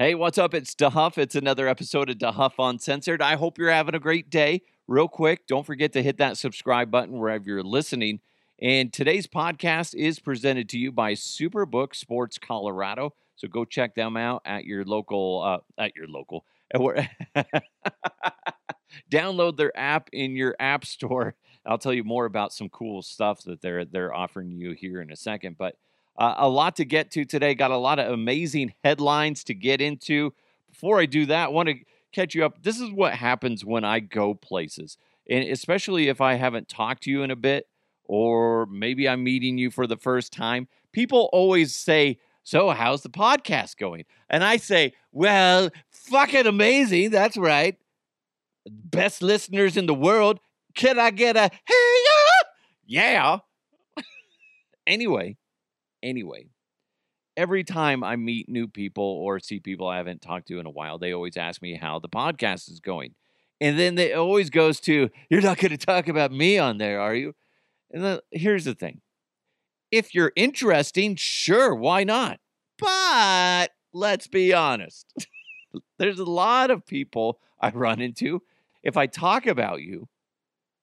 Hey, 0.00 0.14
what's 0.14 0.38
up? 0.38 0.54
It's 0.54 0.76
DeHuff. 0.76 1.18
It's 1.18 1.34
another 1.34 1.66
episode 1.66 2.08
of 2.08 2.18
DeHuff 2.18 2.52
Uncensored. 2.56 3.20
I 3.20 3.34
hope 3.34 3.58
you're 3.58 3.72
having 3.72 3.96
a 3.96 3.98
great 3.98 4.30
day. 4.30 4.62
Real 4.86 5.08
quick, 5.08 5.48
don't 5.48 5.66
forget 5.66 5.92
to 5.94 6.04
hit 6.04 6.18
that 6.18 6.38
subscribe 6.38 6.88
button 6.88 7.18
wherever 7.18 7.42
you're 7.44 7.64
listening. 7.64 8.20
And 8.62 8.92
today's 8.92 9.26
podcast 9.26 9.96
is 9.96 10.20
presented 10.20 10.68
to 10.68 10.78
you 10.78 10.92
by 10.92 11.14
Superbook 11.14 11.96
Sports 11.96 12.38
Colorado. 12.38 13.12
So 13.34 13.48
go 13.48 13.64
check 13.64 13.96
them 13.96 14.16
out 14.16 14.42
at 14.44 14.64
your 14.64 14.84
local, 14.84 15.42
uh, 15.42 15.82
at 15.82 15.96
your 15.96 16.06
local, 16.06 16.44
download 19.10 19.56
their 19.56 19.76
app 19.76 20.10
in 20.12 20.36
your 20.36 20.54
app 20.60 20.84
store. 20.84 21.34
I'll 21.66 21.76
tell 21.76 21.92
you 21.92 22.04
more 22.04 22.24
about 22.24 22.52
some 22.52 22.68
cool 22.68 23.02
stuff 23.02 23.42
that 23.46 23.60
they're 23.62 23.84
they're 23.84 24.14
offering 24.14 24.52
you 24.52 24.76
here 24.78 25.02
in 25.02 25.10
a 25.10 25.16
second. 25.16 25.56
But 25.58 25.74
uh, 26.18 26.34
a 26.38 26.48
lot 26.48 26.76
to 26.76 26.84
get 26.84 27.10
to 27.12 27.24
today. 27.24 27.54
Got 27.54 27.70
a 27.70 27.76
lot 27.76 27.98
of 27.98 28.12
amazing 28.12 28.74
headlines 28.82 29.44
to 29.44 29.54
get 29.54 29.80
into. 29.80 30.34
Before 30.68 31.00
I 31.00 31.06
do 31.06 31.26
that, 31.26 31.46
I 31.46 31.48
want 31.48 31.68
to 31.68 31.76
catch 32.12 32.34
you 32.34 32.44
up. 32.44 32.62
This 32.62 32.80
is 32.80 32.90
what 32.90 33.14
happens 33.14 33.64
when 33.64 33.84
I 33.84 34.00
go 34.00 34.34
places, 34.34 34.98
and 35.30 35.48
especially 35.48 36.08
if 36.08 36.20
I 36.20 36.34
haven't 36.34 36.68
talked 36.68 37.04
to 37.04 37.10
you 37.10 37.22
in 37.22 37.30
a 37.30 37.36
bit, 37.36 37.68
or 38.04 38.66
maybe 38.66 39.08
I'm 39.08 39.22
meeting 39.22 39.58
you 39.58 39.70
for 39.70 39.86
the 39.86 39.96
first 39.96 40.32
time. 40.32 40.66
People 40.92 41.28
always 41.32 41.74
say, 41.74 42.18
"So, 42.42 42.70
how's 42.70 43.02
the 43.02 43.10
podcast 43.10 43.76
going?" 43.76 44.04
And 44.28 44.42
I 44.42 44.56
say, 44.56 44.94
"Well, 45.12 45.70
fucking 45.90 46.46
amazing. 46.46 47.10
That's 47.10 47.36
right. 47.36 47.76
Best 48.68 49.22
listeners 49.22 49.76
in 49.76 49.86
the 49.86 49.94
world. 49.94 50.40
Can 50.74 50.98
I 50.98 51.10
get 51.10 51.36
a 51.36 51.50
hey 51.64 52.02
yeah?" 52.04 52.48
Yeah. 52.86 53.38
anyway, 54.86 55.36
anyway, 56.02 56.46
every 57.36 57.64
time 57.64 58.02
I 58.02 58.16
meet 58.16 58.48
new 58.48 58.68
people 58.68 59.04
or 59.04 59.38
see 59.38 59.60
people 59.60 59.86
I 59.86 59.98
haven't 59.98 60.22
talked 60.22 60.48
to 60.48 60.58
in 60.58 60.66
a 60.66 60.70
while, 60.70 60.98
they 60.98 61.12
always 61.12 61.36
ask 61.36 61.62
me 61.62 61.74
how 61.74 61.98
the 61.98 62.08
podcast 62.08 62.70
is 62.70 62.80
going. 62.80 63.14
And 63.60 63.78
then 63.78 63.98
it 63.98 64.14
always 64.14 64.50
goes 64.50 64.80
to, 64.80 65.10
You're 65.30 65.40
not 65.40 65.58
going 65.58 65.76
to 65.76 65.86
talk 65.86 66.08
about 66.08 66.32
me 66.32 66.58
on 66.58 66.78
there, 66.78 67.00
are 67.00 67.14
you? 67.14 67.34
And 67.90 68.04
the, 68.04 68.22
here's 68.30 68.64
the 68.64 68.74
thing 68.74 69.00
if 69.90 70.14
you're 70.14 70.32
interesting, 70.36 71.16
sure, 71.16 71.74
why 71.74 72.04
not? 72.04 72.40
But 72.78 73.70
let's 73.92 74.28
be 74.28 74.52
honest. 74.52 75.12
There's 75.98 76.18
a 76.18 76.24
lot 76.24 76.70
of 76.70 76.86
people 76.86 77.40
I 77.60 77.70
run 77.70 78.00
into. 78.00 78.42
If 78.82 78.96
I 78.96 79.06
talk 79.06 79.46
about 79.46 79.82
you, 79.82 80.08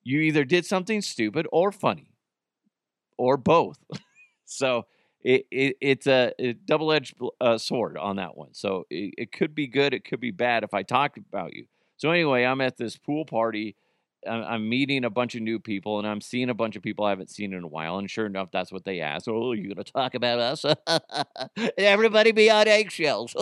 you 0.03 0.19
either 0.22 0.44
did 0.44 0.66
something 0.66 1.02
stupid 1.02 1.47
or 1.52 1.72
funny, 1.72 2.11
or 3.17 3.38
both. 3.38 3.77
so 4.45 4.85
it, 5.25 5.47
it 5.49 5.77
it's 5.81 6.05
a, 6.05 6.31
a 6.37 6.53
double 6.53 6.91
edged 6.91 7.15
uh, 7.41 7.57
sword 7.57 7.97
on 7.97 8.17
that 8.17 8.37
one. 8.37 8.53
So 8.53 8.85
it, 8.91 9.15
it 9.17 9.31
could 9.31 9.55
be 9.55 9.67
good, 9.67 9.93
it 9.93 10.05
could 10.05 10.19
be 10.19 10.29
bad 10.29 10.63
if 10.63 10.73
I 10.73 10.83
talk 10.83 11.17
about 11.17 11.55
you. 11.55 11.65
So 11.97 12.11
anyway, 12.11 12.45
I'm 12.45 12.61
at 12.61 12.77
this 12.77 12.95
pool 12.95 13.25
party. 13.25 13.75
I'm 14.27 14.67
meeting 14.67 15.05
a 15.05 15.09
bunch 15.11 15.35
of 15.35 15.43
new 15.43 15.59
people, 15.59 15.99
and 15.99 16.07
I'm 16.07 16.19
seeing 16.19 16.49
a 16.49 16.55
bunch 16.55 16.75
of 16.75 16.81
people 16.81 17.05
I 17.05 17.11
haven't 17.11 17.29
seen 17.29 17.53
in 17.53 17.63
a 17.63 17.67
while. 17.67 17.99
And 17.99 18.09
sure 18.09 18.25
enough, 18.25 18.49
that's 18.51 18.71
what 18.71 18.83
they 18.83 18.99
asked. 18.99 19.27
Oh, 19.27 19.51
you 19.51 19.71
going 19.71 19.83
to 19.83 19.91
talk 19.91 20.15
about 20.15 20.39
us? 20.39 20.65
Everybody 21.77 22.31
be 22.31 22.49
on 22.49 22.67
eggshells. 22.67 23.33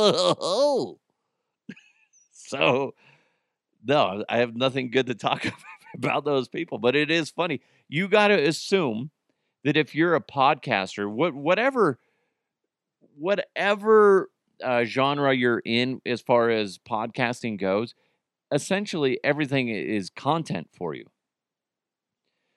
so, 2.33 2.93
no, 3.85 4.25
I 4.27 4.39
have 4.39 4.57
nothing 4.57 4.91
good 4.91 5.07
to 5.07 5.15
talk 5.15 5.45
about 5.95 6.25
those 6.25 6.49
people. 6.49 6.79
But 6.79 6.97
it 6.97 7.09
is 7.09 7.29
funny. 7.29 7.61
You 7.87 8.09
got 8.09 8.27
to 8.27 8.35
assume 8.35 9.09
that 9.63 9.77
if 9.77 9.95
you're 9.95 10.15
a 10.15 10.21
podcaster, 10.21 11.09
what 11.09 11.33
whatever 11.33 11.99
whatever 13.17 14.29
uh, 14.63 14.83
genre 14.83 15.33
you're 15.33 15.61
in 15.65 16.01
as 16.05 16.21
far 16.21 16.49
as 16.49 16.77
podcasting 16.77 17.59
goes, 17.59 17.93
essentially 18.51 19.19
everything 19.23 19.69
is 19.69 20.09
content 20.09 20.69
for 20.75 20.93
you. 20.93 21.05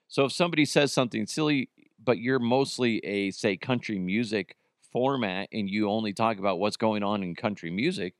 So 0.08 0.27
if 0.27 0.32
somebody 0.32 0.64
says 0.64 0.92
something 0.92 1.27
silly, 1.27 1.70
but 2.02 2.18
you're 2.18 2.39
mostly 2.39 3.05
a 3.05 3.30
say 3.30 3.56
country 3.56 3.98
music 3.98 4.56
format 4.92 5.48
and 5.52 5.68
you 5.68 5.90
only 5.90 6.12
talk 6.12 6.39
about 6.39 6.58
what's 6.58 6.77
going 6.77 7.02
on 7.02 7.22
in 7.22 7.34
country 7.34 7.70
music, 7.70 8.14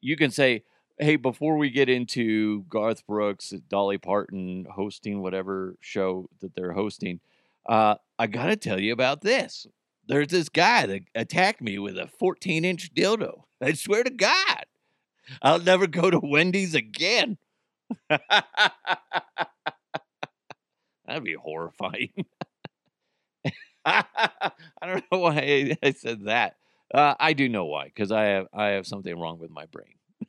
you 0.00 0.16
can 0.16 0.30
say, 0.30 0.64
"Hey, 0.98 1.16
before 1.16 1.56
we 1.56 1.70
get 1.70 1.88
into 1.88 2.64
Garth 2.64 3.06
Brooks, 3.06 3.50
Dolly 3.68 3.98
Parton 3.98 4.66
hosting 4.70 5.22
whatever 5.22 5.76
show 5.80 6.28
that 6.40 6.54
they're 6.54 6.72
hosting, 6.72 7.20
uh, 7.66 7.96
I 8.18 8.26
got 8.26 8.46
to 8.46 8.56
tell 8.56 8.80
you 8.80 8.92
about 8.92 9.22
this. 9.22 9.66
There's 10.06 10.28
this 10.28 10.48
guy 10.48 10.86
that 10.86 11.02
attacked 11.14 11.62
me 11.62 11.78
with 11.78 11.96
a 11.96 12.06
14 12.06 12.64
inch 12.64 12.92
dildo. 12.94 13.44
I 13.62 13.72
swear 13.72 14.04
to 14.04 14.10
God, 14.10 14.66
I'll 15.42 15.60
never 15.60 15.86
go 15.86 16.10
to 16.10 16.20
Wendy's 16.22 16.74
again. 16.74 17.38
That'd 21.06 21.22
be 21.22 21.34
horrifying. 21.34 22.24
I 23.84 24.04
don't 24.82 25.04
know 25.12 25.18
why 25.18 25.76
I 25.82 25.92
said 25.92 26.24
that. 26.24 26.56
Uh, 26.92 27.14
I 27.18 27.32
do 27.32 27.48
know 27.48 27.64
why, 27.66 27.86
because 27.86 28.12
I 28.12 28.24
have 28.24 28.46
I 28.52 28.66
have 28.68 28.86
something 28.86 29.18
wrong 29.18 29.38
with 29.38 29.50
my 29.50 29.66
brain. 29.66 29.94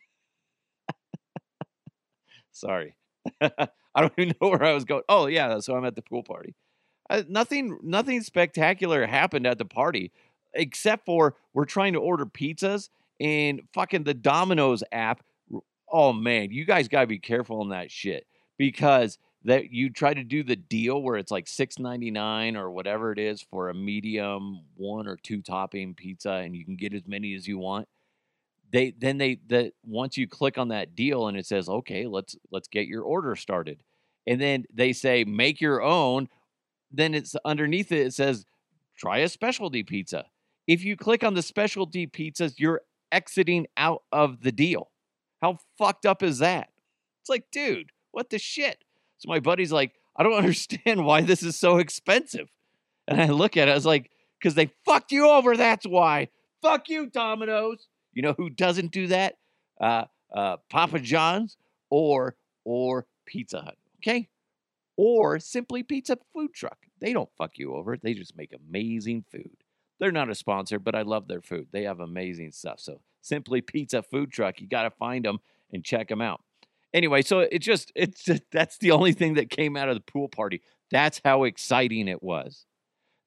Sorry, 2.51 2.95
I 3.41 3.67
don't 3.97 4.13
even 4.17 4.33
know 4.41 4.49
where 4.49 4.63
I 4.63 4.73
was 4.73 4.83
going. 4.83 5.03
Oh 5.07 5.27
yeah, 5.27 5.59
so 5.59 5.75
I'm 5.75 5.85
at 5.85 5.95
the 5.95 6.01
pool 6.01 6.23
party, 6.23 6.55
uh, 7.09 7.23
nothing, 7.27 7.79
nothing 7.83 8.21
spectacular 8.21 9.05
happened 9.05 9.45
at 9.45 9.57
the 9.57 9.65
party, 9.65 10.11
except 10.53 11.05
for 11.05 11.35
we're 11.53 11.65
trying 11.65 11.93
to 11.93 11.99
order 11.99 12.25
pizzas 12.25 12.89
and 13.19 13.61
fucking 13.73 14.03
the 14.03 14.13
Domino's 14.13 14.83
app. 14.91 15.23
Oh 15.91 16.13
man, 16.13 16.51
you 16.51 16.65
guys 16.65 16.87
gotta 16.87 17.07
be 17.07 17.19
careful 17.19 17.61
on 17.61 17.69
that 17.69 17.91
shit 17.91 18.25
because 18.57 19.17
that 19.45 19.71
you 19.71 19.91
try 19.91 20.13
to 20.13 20.23
do 20.23 20.43
the 20.43 20.55
deal 20.55 21.01
where 21.01 21.17
it's 21.17 21.31
like 21.31 21.47
six 21.47 21.77
ninety 21.77 22.09
nine 22.09 22.57
or 22.57 22.71
whatever 22.71 23.11
it 23.11 23.19
is 23.19 23.41
for 23.41 23.69
a 23.69 23.73
medium 23.73 24.61
one 24.75 25.07
or 25.07 25.17
two 25.17 25.41
topping 25.41 25.93
pizza, 25.93 26.31
and 26.31 26.55
you 26.55 26.65
can 26.65 26.75
get 26.75 26.93
as 26.93 27.07
many 27.07 27.35
as 27.35 27.47
you 27.47 27.59
want. 27.59 27.87
They 28.71 28.91
then 28.97 29.17
they 29.19 29.39
that 29.47 29.73
once 29.85 30.17
you 30.17 30.27
click 30.27 30.57
on 30.57 30.69
that 30.69 30.95
deal 30.95 31.27
and 31.27 31.37
it 31.37 31.45
says 31.45 31.69
okay, 31.69 32.07
let's 32.07 32.35
let's 32.51 32.67
get 32.67 32.87
your 32.87 33.03
order 33.03 33.35
started, 33.35 33.83
and 34.25 34.41
then 34.41 34.65
they 34.73 34.91
say 34.91 35.23
make 35.23 35.61
your 35.61 35.81
own 35.83 36.27
then 36.91 37.13
it's 37.13 37.35
underneath 37.45 37.91
it, 37.91 38.07
it 38.07 38.13
says, 38.13 38.45
try 38.97 39.19
a 39.19 39.29
specialty 39.29 39.83
pizza. 39.83 40.25
If 40.67 40.83
you 40.83 40.95
click 40.95 41.23
on 41.23 41.33
the 41.33 41.41
specialty 41.41 42.07
pizzas, 42.07 42.55
you're 42.57 42.81
exiting 43.11 43.67
out 43.77 44.03
of 44.11 44.41
the 44.41 44.51
deal. 44.51 44.91
How 45.41 45.57
fucked 45.77 46.05
up 46.05 46.23
is 46.23 46.39
that? 46.39 46.69
It's 47.21 47.29
like, 47.29 47.45
dude, 47.51 47.91
what 48.11 48.29
the 48.29 48.39
shit? 48.39 48.83
So 49.17 49.29
my 49.29 49.39
buddy's 49.39 49.71
like, 49.71 49.93
I 50.15 50.23
don't 50.23 50.33
understand 50.37 51.05
why 51.05 51.21
this 51.21 51.43
is 51.43 51.55
so 51.55 51.77
expensive. 51.77 52.49
And 53.07 53.21
I 53.21 53.27
look 53.27 53.57
at 53.57 53.67
it, 53.67 53.71
I 53.71 53.75
was 53.75 53.85
like, 53.85 54.09
because 54.39 54.55
they 54.55 54.71
fucked 54.85 55.11
you 55.11 55.29
over, 55.29 55.55
that's 55.55 55.85
why. 55.85 56.29
Fuck 56.61 56.89
you, 56.89 57.07
Domino's. 57.07 57.87
You 58.13 58.23
know 58.23 58.33
who 58.37 58.49
doesn't 58.49 58.91
do 58.91 59.07
that? 59.07 59.35
Uh, 59.79 60.05
uh, 60.33 60.57
Papa 60.69 60.99
John's 60.99 61.57
or 61.89 62.35
or 62.63 63.05
Pizza 63.25 63.61
Hut. 63.61 63.75
Okay, 63.99 64.29
or 64.97 65.39
Simply 65.39 65.83
Pizza 65.83 66.17
Food 66.33 66.53
Truck. 66.53 66.77
They 66.99 67.13
don't 67.13 67.29
fuck 67.37 67.57
you 67.57 67.75
over. 67.75 67.97
They 67.97 68.13
just 68.13 68.37
make 68.37 68.53
amazing 68.53 69.25
food. 69.31 69.57
They're 69.99 70.11
not 70.11 70.29
a 70.29 70.35
sponsor, 70.35 70.79
but 70.79 70.95
I 70.95 71.03
love 71.03 71.27
their 71.27 71.41
food. 71.41 71.67
They 71.71 71.83
have 71.83 71.99
amazing 71.99 72.51
stuff. 72.51 72.79
So, 72.79 73.01
Simply 73.21 73.61
Pizza 73.61 74.03
Food 74.03 74.31
Truck, 74.31 74.61
you 74.61 74.67
got 74.67 74.83
to 74.83 74.91
find 74.91 75.25
them 75.25 75.39
and 75.71 75.83
check 75.83 76.09
them 76.09 76.21
out. 76.21 76.41
Anyway, 76.93 77.21
so 77.21 77.39
it 77.39 77.59
just 77.59 77.91
it's 77.95 78.23
just, 78.23 78.43
that's 78.51 78.77
the 78.77 78.91
only 78.91 79.13
thing 79.13 79.33
that 79.33 79.49
came 79.49 79.75
out 79.75 79.89
of 79.89 79.95
the 79.95 80.11
pool 80.11 80.29
party. 80.29 80.61
That's 80.91 81.19
how 81.25 81.43
exciting 81.43 82.07
it 82.07 82.23
was. 82.23 82.65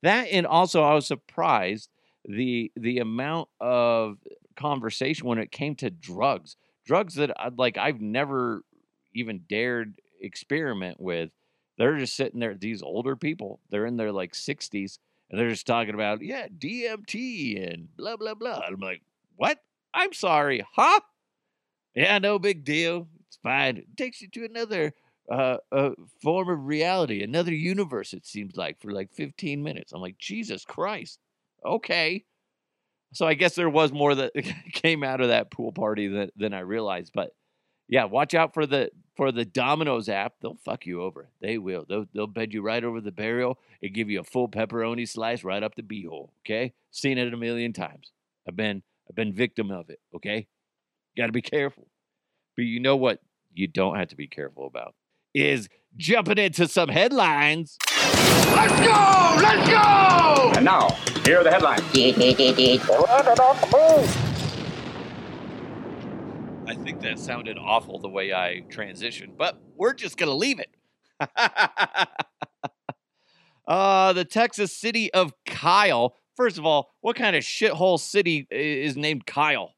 That 0.03 0.29
and 0.31 0.47
also 0.47 0.83
I 0.83 0.95
was 0.95 1.07
surprised 1.07 1.91
the 2.25 2.73
the 2.77 2.99
amount 2.99 3.49
of 3.61 4.19
conversation 4.57 5.27
when 5.27 5.39
it 5.39 5.51
came 5.51 5.75
to 5.77 5.91
drugs. 5.91 6.57
Drugs 6.87 7.17
that 7.17 7.31
I, 7.39 7.51
like 7.57 7.77
I've 7.77 8.01
never 8.01 8.63
even 9.15 9.43
dared 9.49 10.01
experiment 10.21 11.01
with 11.01 11.31
they're 11.79 11.97
just 11.97 12.17
sitting 12.17 12.41
there, 12.41 12.55
these 12.55 12.83
older 12.83 13.17
people, 13.17 13.61
they're 13.71 13.87
in 13.87 13.97
their 13.97 14.13
like 14.13 14.33
60s, 14.33 14.99
and 15.31 15.39
they're 15.39 15.51
just 15.51 15.67
talking 15.67 15.95
about, 15.95 16.23
yeah, 16.23 16.49
DMT 16.49 17.73
and 17.73 17.89
blah, 17.97 18.17
blah, 18.17 18.35
blah. 18.35 18.61
I'm 18.67 18.81
like, 18.81 19.03
what? 19.37 19.59
I'm 19.95 20.13
sorry, 20.13 20.67
huh? 20.75 21.01
Yeah, 21.95 22.19
no 22.19 22.39
big 22.39 22.65
deal. 22.65 23.09
It's 23.27 23.39
fine. 23.43 23.79
It 23.79 23.97
takes 23.97 24.21
you 24.21 24.29
to 24.29 24.45
another 24.45 24.93
uh, 25.31 25.59
uh, 25.71 25.91
form 26.23 26.49
of 26.49 26.67
reality, 26.67 27.23
another 27.23 27.55
universe, 27.55 28.13
it 28.13 28.27
seems 28.27 28.57
like, 28.57 28.81
for 28.81 28.93
like 28.93 29.13
15 29.13 29.63
minutes. 29.63 29.93
I'm 29.93 30.01
like, 30.01 30.19
Jesus 30.19 30.65
Christ. 30.65 31.21
Okay. 31.65 32.25
So 33.13 33.27
I 33.27 33.35
guess 33.35 33.55
there 33.55 33.71
was 33.71 33.93
more 33.93 34.15
that 34.15 34.33
came 34.73 35.05
out 35.05 35.21
of 35.21 35.29
that 35.29 35.51
pool 35.51 35.73
party 35.73 36.09
than, 36.09 36.31
than 36.37 36.55
I 36.55 36.61
realized. 36.61 37.13
But 37.15 37.31
yeah, 37.89 38.05
watch 38.05 38.35
out 38.35 38.55
for 38.55 38.67
the 38.67 38.91
for 39.17 39.33
the 39.33 39.45
Domino's 39.45 40.09
app. 40.09 40.35
They'll 40.41 40.59
fuck 40.65 40.87
you 40.87 41.03
over. 41.03 41.29
They 41.41 41.59
will. 41.59 41.85
They'll 41.89 42.07
they'll 42.15 42.27
bed 42.27 42.53
you 42.53 42.63
right 42.63 42.85
over 42.85 43.01
the 43.01 43.13
burial 43.13 43.59
and 43.83 43.95
give 43.95 44.11
you 44.11 44.21
a 44.21 44.25
full 44.25 44.49
pepperoni 44.49 45.09
slice 45.09 45.43
right 45.43 45.63
up 45.63 45.75
the 45.75 45.83
beehole. 45.83 46.31
Okay, 46.45 46.75
seen 46.91 47.19
it 47.19 47.33
a 47.33 47.37
million 47.37 47.73
times. 47.73 48.13
I've 48.47 48.57
been 48.57 48.83
I've 49.09 49.17
been 49.17 49.33
victim 49.33 49.71
of 49.71 49.91
it. 49.91 50.01
Okay, 50.15 50.47
got 51.17 51.27
to 51.27 51.33
be 51.33 51.43
careful. 51.43 51.89
But 52.57 52.63
you 52.63 52.81
know 52.81 52.97
what 52.97 53.21
you 53.55 53.67
don't 53.67 53.97
have 53.97 54.09
to 54.09 54.17
be 54.17 54.27
careful 54.27 54.67
about 54.67 54.95
is 55.35 55.69
jumping 55.97 56.39
into 56.39 56.69
some 56.69 56.89
headlines. 56.89 57.79
Let's 57.87 58.81
go! 58.81 59.37
Let's 59.41 59.69
go! 59.69 60.53
And 60.57 60.65
now, 60.65 60.89
here 61.25 61.41
are 61.41 61.45
the 61.45 61.51
headlines. 61.51 61.83
I 66.69 66.75
think 66.75 67.01
that 67.01 67.19
sounded 67.19 67.57
awful 67.57 67.99
the 67.99 68.11
way 68.11 68.35
I 68.35 68.63
transitioned, 68.69 69.39
but 69.39 69.59
we're 69.75 69.95
just 69.95 70.19
going 70.19 70.29
to 70.29 70.35
leave 70.35 70.61
it. 70.61 70.69
uh, 73.67 74.13
the 74.13 74.27
Texas 74.27 74.77
city 74.77 75.11
of 75.15 75.33
Kyle. 75.47 76.15
First 76.37 76.59
of 76.59 76.67
all, 76.67 76.91
what 77.01 77.17
kind 77.17 77.35
of 77.35 77.43
shithole 77.43 77.99
city 77.99 78.47
is 78.51 78.99
named 78.99 79.25
Kyle? 79.25 79.77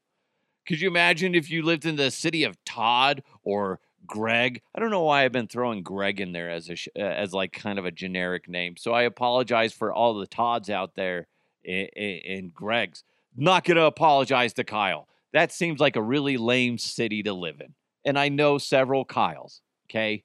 Could 0.67 0.81
you 0.81 0.89
imagine 0.89 1.33
if 1.33 1.49
you 1.49 1.63
lived 1.63 1.85
in 1.85 1.95
the 1.95 2.11
city 2.11 2.43
of 2.43 2.61
Todd 2.65 3.23
or 3.41 3.79
Greg? 4.05 4.61
I 4.75 4.81
don't 4.81 4.91
know 4.91 5.03
why 5.03 5.23
I've 5.23 5.31
been 5.31 5.47
throwing 5.47 5.83
Greg 5.83 6.19
in 6.19 6.33
there 6.33 6.49
as 6.49 6.69
a 6.69 6.75
sh- 6.75 6.89
uh, 6.99 7.03
as 7.03 7.33
like 7.33 7.53
kind 7.53 7.79
of 7.79 7.85
a 7.85 7.91
generic 7.91 8.49
name. 8.49 8.75
So 8.75 8.91
I 8.91 9.03
apologize 9.03 9.71
for 9.71 9.93
all 9.93 10.13
the 10.13 10.27
Todds 10.27 10.69
out 10.69 10.95
there 10.95 11.27
and, 11.65 11.87
and 11.95 12.53
Gregs. 12.53 13.03
Not 13.33 13.63
going 13.63 13.77
to 13.77 13.85
apologize 13.85 14.51
to 14.55 14.65
Kyle. 14.65 15.07
That 15.33 15.51
seems 15.51 15.79
like 15.79 15.95
a 15.95 16.01
really 16.01 16.37
lame 16.37 16.77
city 16.77 17.23
to 17.23 17.33
live 17.33 17.61
in. 17.61 17.73
And 18.05 18.17
I 18.17 18.29
know 18.29 18.57
several 18.57 19.05
Kyles, 19.05 19.61
okay? 19.89 20.23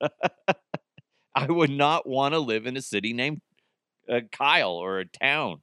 I 1.34 1.46
would 1.46 1.70
not 1.70 2.08
want 2.08 2.32
to 2.34 2.38
live 2.38 2.66
in 2.66 2.76
a 2.76 2.82
city 2.82 3.12
named 3.12 3.40
uh, 4.10 4.20
Kyle 4.32 4.72
or 4.72 5.00
a 5.00 5.04
town. 5.04 5.60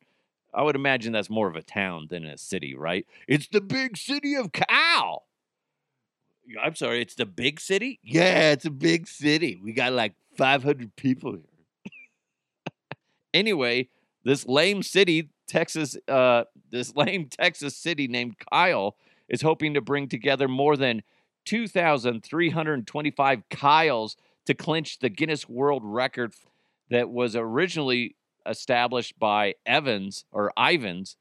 I 0.54 0.62
would 0.62 0.76
imagine 0.76 1.14
that's 1.14 1.30
more 1.30 1.48
of 1.48 1.56
a 1.56 1.64
town 1.64 2.08
than 2.10 2.26
a 2.26 2.38
city, 2.38 2.76
right? 2.76 3.08
It's 3.28 3.48
the 3.48 3.62
big 3.62 3.98
city 3.98 4.36
of 4.36 4.52
Kyle. 4.52 5.24
I'm 6.62 6.76
sorry, 6.76 7.02
it's 7.02 7.16
the 7.16 7.26
big 7.26 7.60
city? 7.60 8.00
Yeah, 8.04 8.52
it's 8.52 8.66
a 8.66 8.72
big 8.72 9.08
city. 9.08 9.60
We 9.64 9.74
got 9.74 9.94
like 9.94 10.14
500 10.38 10.96
people 10.96 11.38
here. 11.38 11.94
anyway, 13.34 13.90
this 14.24 14.46
lame 14.46 14.84
city, 14.84 15.30
Texas, 15.54 15.96
uh, 16.08 16.44
this 16.72 16.96
lame 16.96 17.28
Texas 17.30 17.78
city 17.78 18.08
named 18.08 18.38
Kyle 18.52 18.96
is 19.30 19.44
hoping 19.44 19.76
to 19.76 19.82
bring 19.82 20.08
together 20.10 20.48
more 20.48 20.76
than 20.76 21.04
2,325 21.46 23.44
Kyles 23.52 24.18
to 24.46 24.54
clinch 24.56 24.98
the 25.00 25.10
Guinness 25.10 25.48
World 25.48 25.84
Record 25.86 26.34
that 26.90 27.10
was 27.10 27.36
originally 27.36 28.16
established 28.48 29.20
by 29.20 29.54
Evans 29.66 30.26
or 30.32 30.52
Ivans 30.58 31.18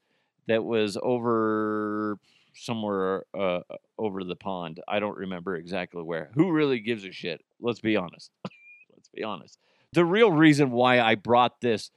that 0.47 0.63
was 0.63 0.97
over 1.01 2.17
somewhere 2.55 3.25
uh, 3.37 3.59
over 3.99 4.23
the 4.23 4.35
pond. 4.35 4.79
I 4.87 4.99
don't 4.99 5.17
remember 5.17 5.55
exactly 5.55 6.01
where. 6.01 6.31
Who 6.33 6.51
really 6.51 6.79
gives 6.79 7.05
a 7.05 7.11
shit? 7.11 7.41
Let's 7.61 7.81
be 7.81 7.95
honest. 7.95 8.31
Let's 8.95 9.09
be 9.13 9.23
honest. 9.23 9.59
The 9.93 10.05
real 10.05 10.31
reason 10.31 10.71
why 10.71 10.99
I 10.99 11.13
brought 11.13 11.61
this 11.61 11.91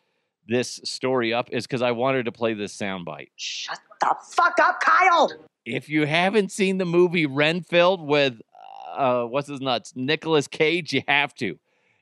this 0.46 0.80
story 0.84 1.32
up 1.32 1.48
is 1.50 1.66
because 1.66 1.82
I 1.82 1.92
wanted 1.92 2.24
to 2.24 2.32
play 2.32 2.54
this 2.54 2.76
soundbite. 2.76 3.28
Shut 3.36 3.78
the 4.00 4.14
fuck 4.32 4.58
up, 4.60 4.80
Kyle! 4.80 5.32
If 5.64 5.88
you 5.88 6.06
haven't 6.06 6.52
seen 6.52 6.78
the 6.78 6.84
movie 6.84 7.26
Renfield 7.26 8.00
with 8.00 8.40
uh, 8.96 9.24
what's 9.24 9.48
his 9.48 9.60
nuts, 9.60 9.92
Nicolas 9.94 10.46
Cage, 10.46 10.92
you 10.92 11.02
have 11.08 11.34
to. 11.36 11.58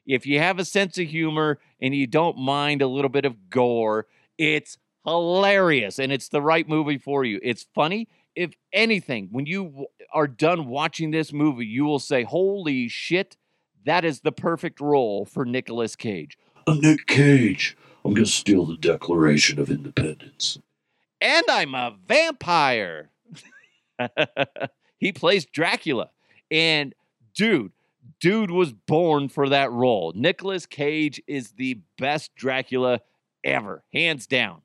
If 0.06 0.26
you 0.26 0.38
have 0.38 0.58
a 0.58 0.64
sense 0.64 0.98
of 0.98 1.06
humor 1.06 1.58
and 1.80 1.94
you 1.94 2.06
don't 2.06 2.36
mind 2.36 2.82
a 2.82 2.86
little 2.86 3.08
bit 3.08 3.24
of 3.24 3.48
gore, 3.48 4.06
it's 4.36 4.76
hilarious 5.04 5.98
and 5.98 6.12
it's 6.12 6.28
the 6.28 6.42
right 6.42 6.68
movie 6.68 6.98
for 6.98 7.24
you. 7.24 7.40
It's 7.42 7.66
funny. 7.74 8.08
If 8.34 8.54
anything, 8.72 9.28
when 9.30 9.46
you 9.46 9.64
w- 9.64 9.86
are 10.12 10.26
done 10.26 10.66
watching 10.66 11.10
this 11.10 11.32
movie, 11.32 11.66
you 11.66 11.84
will 11.84 12.00
say, 12.00 12.24
"Holy 12.24 12.88
shit, 12.88 13.36
that 13.84 14.04
is 14.04 14.20
the 14.20 14.32
perfect 14.32 14.80
role 14.80 15.24
for 15.24 15.44
Nicolas 15.44 15.96
Cage." 15.96 16.36
I'm 16.66 16.80
Nic 16.80 17.06
Cage. 17.06 17.76
I'm 18.04 18.14
gonna 18.14 18.26
steal 18.26 18.66
the 18.66 18.76
Declaration 18.76 19.58
of 19.58 19.70
Independence. 19.70 20.58
and 21.20 21.44
I'm 21.48 21.74
a 21.74 21.96
vampire. 22.06 23.10
he 24.98 25.12
plays 25.12 25.46
Dracula. 25.46 26.10
And 26.50 26.94
dude, 27.34 27.72
dude 28.20 28.50
was 28.50 28.72
born 28.72 29.28
for 29.28 29.48
that 29.48 29.70
role. 29.72 30.12
Nicolas 30.14 30.66
Cage 30.66 31.22
is 31.26 31.52
the 31.52 31.80
best 31.98 32.34
Dracula 32.34 33.00
ever, 33.42 33.82
hands 33.92 34.26
down. 34.26 34.62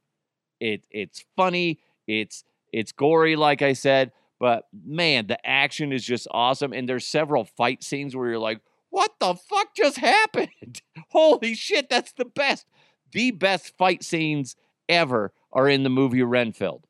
It 0.59 0.83
it's 0.91 1.23
funny, 1.37 1.79
it's 2.07 2.43
it's 2.73 2.91
gory 2.91 3.35
like 3.35 3.61
I 3.61 3.73
said, 3.73 4.11
but 4.39 4.67
man, 4.85 5.27
the 5.27 5.43
action 5.47 5.93
is 5.93 6.03
just 6.03 6.27
awesome 6.31 6.73
and 6.73 6.89
there's 6.89 7.07
several 7.07 7.45
fight 7.45 7.83
scenes 7.83 8.15
where 8.15 8.27
you're 8.29 8.39
like, 8.39 8.59
"What 8.89 9.11
the 9.19 9.35
fuck 9.35 9.73
just 9.75 9.97
happened?" 9.97 10.81
Holy 11.09 11.53
shit, 11.55 11.89
that's 11.89 12.11
the 12.11 12.25
best. 12.25 12.65
The 13.11 13.31
best 13.31 13.75
fight 13.77 14.03
scenes 14.03 14.55
ever 14.87 15.31
are 15.51 15.67
in 15.67 15.83
the 15.83 15.89
movie 15.89 16.23
Renfield. 16.23 16.85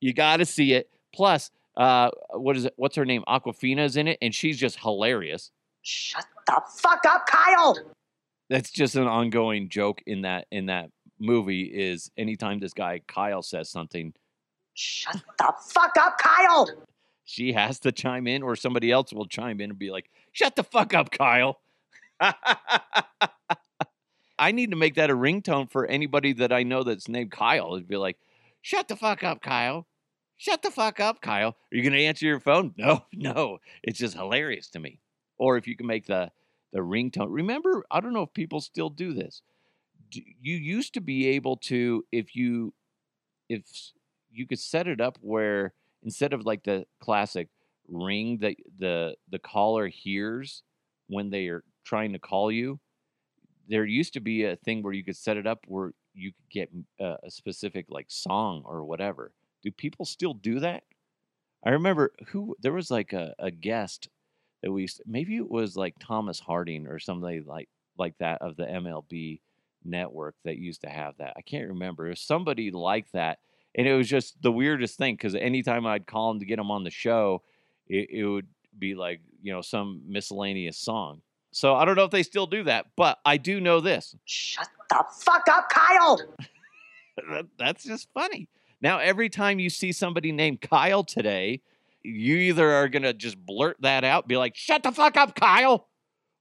You 0.00 0.12
got 0.12 0.38
to 0.38 0.46
see 0.46 0.72
it. 0.74 0.90
Plus, 1.14 1.50
uh, 1.76 2.10
what 2.32 2.56
is 2.56 2.66
it? 2.66 2.74
What's 2.76 2.96
her 2.96 3.04
name? 3.04 3.24
Awkwafina 3.26 3.84
is 3.84 3.96
in 3.96 4.08
it, 4.08 4.18
and 4.20 4.34
she's 4.34 4.58
just 4.58 4.78
hilarious. 4.78 5.50
Shut 5.82 6.24
the 6.46 6.60
fuck 6.76 7.04
up, 7.06 7.26
Kyle! 7.26 7.78
That's 8.50 8.70
just 8.70 8.96
an 8.96 9.06
ongoing 9.06 9.68
joke 9.68 10.02
in 10.06 10.22
that 10.22 10.46
in 10.50 10.66
that 10.66 10.90
movie. 11.18 11.62
Is 11.62 12.10
anytime 12.16 12.58
this 12.60 12.74
guy 12.74 13.00
Kyle 13.06 13.42
says 13.42 13.70
something, 13.70 14.12
Shut 14.74 15.22
the 15.38 15.52
fuck 15.72 15.96
up, 15.98 16.18
Kyle! 16.18 16.68
she 17.24 17.52
has 17.52 17.80
to 17.80 17.92
chime 17.92 18.26
in, 18.26 18.42
or 18.42 18.54
somebody 18.54 18.90
else 18.90 19.12
will 19.12 19.26
chime 19.26 19.60
in 19.60 19.70
and 19.70 19.78
be 19.78 19.90
like, 19.90 20.10
"Shut 20.32 20.56
the 20.56 20.64
fuck 20.64 20.94
up, 20.94 21.10
Kyle." 21.10 21.60
I 24.38 24.52
need 24.52 24.70
to 24.70 24.76
make 24.76 24.94
that 24.94 25.10
a 25.10 25.16
ringtone 25.16 25.70
for 25.70 25.86
anybody 25.86 26.32
that 26.34 26.52
I 26.52 26.62
know 26.62 26.82
that's 26.82 27.08
named 27.08 27.30
Kyle. 27.30 27.74
It'd 27.74 27.88
be 27.88 27.96
like, 27.96 28.18
"Shut 28.62 28.88
the 28.88 28.96
fuck 28.96 29.22
up, 29.22 29.42
Kyle." 29.42 29.86
Shut 30.36 30.62
the 30.62 30.70
fuck 30.70 30.98
up, 30.98 31.20
Kyle. 31.20 31.50
Are 31.50 31.76
you 31.76 31.82
going 31.82 31.92
to 31.92 32.04
answer 32.04 32.26
your 32.26 32.40
phone? 32.40 32.74
No, 32.78 33.04
no. 33.12 33.58
It's 33.84 33.98
just 33.98 34.16
hilarious 34.16 34.68
to 34.70 34.80
me. 34.80 35.00
Or 35.38 35.56
if 35.56 35.66
you 35.66 35.76
can 35.76 35.86
make 35.86 36.06
the 36.06 36.32
the 36.72 36.80
ringtone. 36.80 37.28
Remember, 37.30 37.84
I 37.90 38.00
don't 38.00 38.12
know 38.12 38.22
if 38.22 38.34
people 38.34 38.60
still 38.60 38.90
do 38.90 39.14
this. 39.14 39.42
You 40.10 40.56
used 40.56 40.92
to 40.94 41.00
be 41.00 41.28
able 41.28 41.56
to 41.68 42.04
if 42.12 42.34
you 42.36 42.74
if 43.48 43.62
you 44.30 44.46
could 44.46 44.58
set 44.58 44.86
it 44.88 45.00
up 45.00 45.18
where 45.20 45.72
instead 46.02 46.32
of 46.32 46.44
like 46.44 46.64
the 46.64 46.84
classic 47.00 47.48
ring 47.88 48.38
that 48.38 48.56
the 48.78 49.16
the 49.30 49.38
caller 49.38 49.88
hears 49.88 50.62
when 51.06 51.30
they 51.30 51.46
are 51.46 51.64
trying 51.84 52.12
to 52.12 52.18
call 52.18 52.50
you, 52.50 52.80
there 53.68 53.84
used 53.84 54.12
to 54.14 54.20
be 54.20 54.44
a 54.44 54.56
thing 54.56 54.82
where 54.82 54.92
you 54.92 55.04
could 55.04 55.16
set 55.16 55.36
it 55.36 55.46
up 55.46 55.64
where 55.66 55.92
you 56.14 56.32
could 56.32 56.50
get 56.50 56.70
a, 57.00 57.16
a 57.24 57.30
specific 57.30 57.86
like 57.88 58.06
song 58.08 58.62
or 58.64 58.84
whatever. 58.84 59.32
Do 59.62 59.70
people 59.70 60.04
still 60.04 60.34
do 60.34 60.60
that? 60.60 60.84
I 61.64 61.70
remember 61.70 62.12
who 62.28 62.56
there 62.60 62.72
was 62.72 62.90
like 62.90 63.12
a, 63.12 63.34
a 63.38 63.50
guest 63.50 64.08
that 64.62 64.70
we 64.70 64.82
used 64.82 65.02
maybe 65.06 65.36
it 65.36 65.50
was 65.50 65.76
like 65.76 65.94
Thomas 65.98 66.40
Harding 66.40 66.86
or 66.86 66.98
somebody 66.98 67.40
like 67.40 67.68
like 67.98 68.14
that 68.18 68.42
of 68.42 68.56
the 68.56 68.64
MLB 68.64 69.40
network 69.84 70.34
that 70.44 70.56
used 70.56 70.82
to 70.82 70.88
have 70.88 71.16
that. 71.18 71.34
I 71.36 71.42
can't 71.42 71.68
remember. 71.68 72.06
It 72.06 72.10
was 72.10 72.20
somebody 72.20 72.70
like 72.70 73.10
that. 73.12 73.38
And 73.76 73.86
it 73.86 73.94
was 73.94 74.08
just 74.08 74.40
the 74.40 74.52
weirdest 74.52 74.96
thing 74.96 75.14
because 75.14 75.34
anytime 75.34 75.86
I'd 75.86 76.06
call 76.06 76.30
him 76.30 76.40
to 76.40 76.46
get 76.46 76.58
him 76.58 76.70
on 76.70 76.84
the 76.84 76.90
show, 76.90 77.42
it, 77.88 78.08
it 78.10 78.24
would 78.24 78.46
be 78.78 78.94
like, 78.94 79.20
you 79.42 79.52
know, 79.52 79.62
some 79.62 80.02
miscellaneous 80.06 80.78
song. 80.78 81.22
So 81.54 81.76
I 81.76 81.84
don't 81.84 81.94
know 81.94 82.02
if 82.02 82.10
they 82.10 82.24
still 82.24 82.48
do 82.48 82.64
that, 82.64 82.86
but 82.96 83.20
I 83.24 83.36
do 83.36 83.60
know 83.60 83.80
this. 83.80 84.16
Shut 84.24 84.66
the 84.90 85.04
fuck 85.20 85.46
up, 85.48 85.70
Kyle! 85.70 86.20
That's 87.58 87.84
just 87.84 88.08
funny. 88.12 88.48
Now, 88.80 88.98
every 88.98 89.28
time 89.28 89.60
you 89.60 89.70
see 89.70 89.92
somebody 89.92 90.32
named 90.32 90.62
Kyle 90.62 91.04
today, 91.04 91.62
you 92.02 92.36
either 92.38 92.68
are 92.68 92.88
going 92.88 93.04
to 93.04 93.14
just 93.14 93.38
blurt 93.38 93.76
that 93.82 94.02
out, 94.02 94.26
be 94.26 94.36
like, 94.36 94.56
shut 94.56 94.82
the 94.82 94.90
fuck 94.90 95.16
up, 95.16 95.36
Kyle, 95.36 95.86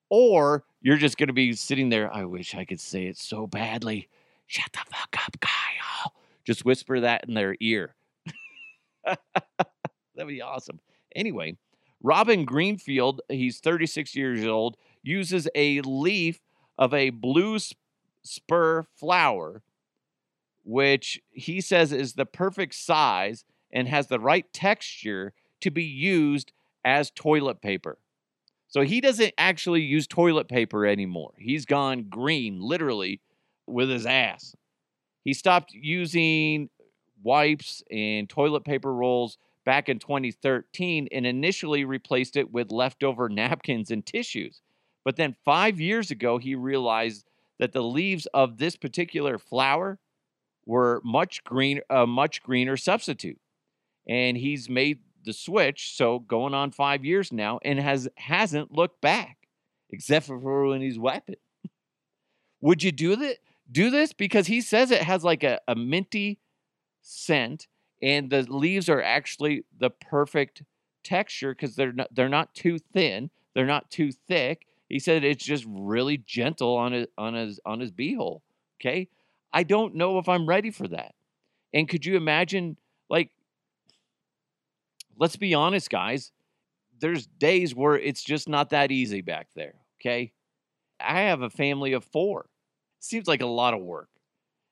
or 0.10 0.64
you're 0.82 0.98
just 0.98 1.20
going 1.20 1.28
to 1.28 1.34
be 1.34 1.54
sitting 1.54 1.90
there. 1.90 2.12
I 2.12 2.26
wish 2.26 2.56
I 2.56 2.66
could 2.66 2.80
say 2.80 3.06
it 3.06 3.18
so 3.20 3.46
badly. 3.46 4.10
Shut 4.48 4.74
the 4.74 4.80
fuck 4.80 5.16
up, 5.28 5.40
Kyle. 5.40 6.14
Just 6.44 6.66
whisper 6.66 7.02
that 7.02 7.26
in 7.28 7.36
their 7.36 7.56
ear. 7.60 7.94
That'd 9.06 10.28
be 10.28 10.42
awesome. 10.42 10.80
Anyway, 11.16 11.56
Robin 12.02 12.46
Greenfield, 12.46 13.22
he's 13.30 13.60
36 13.60 14.16
years 14.16 14.44
old, 14.46 14.76
uses 15.04 15.48
a 15.54 15.82
leaf 15.82 16.40
of 16.78 16.94
a 16.94 17.12
blue 17.12 17.60
spur 18.24 18.84
flower 18.96 19.62
which 20.64 21.22
he 21.32 21.62
says 21.62 21.92
is 21.92 22.14
the 22.14 22.26
perfect 22.26 22.74
size 22.74 23.44
and 23.72 23.88
has 23.88 24.08
the 24.08 24.20
right 24.20 24.52
texture 24.54 25.34
to 25.62 25.70
be 25.70 25.84
used 25.84 26.52
as 26.86 27.12
toilet 27.12 27.62
paper. 27.62 27.98
So 28.68 28.82
he 28.82 29.02
doesn't 29.02 29.34
actually 29.38 29.82
use 29.82 30.08
toilet 30.08 30.48
paper 30.48 30.86
anymore. 30.86 31.34
He's 31.38 31.66
gone 31.66 32.08
green, 32.10 32.60
literally, 32.60 33.22
with 33.68 33.90
his 33.90 34.06
ass. 34.06 34.56
He 35.24 35.34
stopped 35.34 35.74
using 35.74 36.70
wipes 37.22 37.84
and 37.92 38.28
toilet 38.28 38.66
paper 38.66 38.94
rolls 38.94 39.38
back 39.66 39.88
in 39.90 40.00
2013 40.00 41.08
and 41.12 41.26
initially 41.26 41.86
replaced 41.86 42.36
it 42.36 42.52
with 42.52 42.72
leftover 42.72 43.30
napkins 43.30 43.92
and 43.92 44.06
tissues. 44.06 44.62
But 45.04 45.18
then 45.18 45.36
five 45.44 45.80
years 45.80 46.12
ago, 46.12 46.38
he 46.38 46.56
realized 46.56 47.26
that 47.60 47.74
the 47.74 47.84
leaves 47.84 48.26
of 48.34 48.58
this 48.58 48.76
particular 48.76 49.38
flower 49.38 50.00
were 50.66 51.02
much 51.04 51.44
green, 51.44 51.82
a 51.90 52.08
much 52.08 52.42
greener 52.42 52.78
substitute. 52.78 53.40
And 54.08 54.38
he's 54.38 54.70
made 54.70 55.00
the 55.24 55.34
switch, 55.34 55.96
so 55.96 56.20
going 56.20 56.54
on 56.54 56.72
five 56.72 57.06
years 57.06 57.32
now, 57.32 57.60
and 57.64 57.80
has 57.80 58.10
hasn't 58.18 58.72
looked 58.72 59.02
back, 59.02 59.48
except 59.90 60.26
for 60.26 60.38
when 60.38 60.82
he's 60.82 61.00
wiping. 61.00 61.38
Would 62.62 62.84
you 62.84 62.92
do 62.92 63.16
that? 63.16 63.38
Do 63.72 63.90
this 63.90 64.14
because 64.14 64.48
he 64.48 64.62
says 64.62 64.92
it 64.92 65.02
has 65.02 65.24
like 65.24 65.44
a, 65.44 65.60
a 65.68 65.76
minty 65.76 66.40
scent, 67.02 67.68
and 68.02 68.30
the 68.30 68.44
leaves 68.44 68.90
are 68.90 69.02
actually 69.02 69.64
the 69.78 69.90
perfect 69.90 70.64
texture 71.04 71.54
because 71.54 71.76
they're 71.76 71.94
not 71.94 72.14
they're 72.14 72.30
not 72.30 72.54
too 72.54 72.78
thin, 72.78 73.30
they're 73.54 73.66
not 73.66 73.90
too 73.90 74.12
thick. 74.12 74.68
He 74.94 75.00
said 75.00 75.24
it's 75.24 75.44
just 75.44 75.66
really 75.68 76.20
gentle 76.20 76.76
on 76.76 76.92
his 76.92 77.08
on 77.18 77.34
his 77.34 77.60
on 77.66 77.80
his 77.80 77.92
beehole. 77.92 78.42
Okay, 78.80 79.10
I 79.52 79.64
don't 79.64 79.96
know 79.96 80.20
if 80.20 80.30
I'm 80.30 80.46
ready 80.46 80.70
for 80.70 80.88
that. 80.88 81.16
And 81.74 81.90
could 81.90 82.06
you 82.06 82.16
imagine, 82.16 82.78
like, 83.10 83.32
let's 85.18 85.36
be 85.36 85.56
honest, 85.56 85.90
guys. 85.90 86.32
There's 87.00 87.26
days 87.26 87.74
where 87.74 87.96
it's 87.96 88.24
just 88.24 88.48
not 88.48 88.70
that 88.70 88.92
easy 88.92 89.22
back 89.22 89.48
there. 89.56 89.74
Okay. 90.00 90.32
I 91.00 91.22
have 91.22 91.42
a 91.42 91.50
family 91.50 91.94
of 91.94 92.04
four. 92.04 92.46
Seems 93.00 93.28
like 93.28 93.42
a 93.42 93.48
lot 93.48 93.74
of 93.74 93.82
work. 93.82 94.10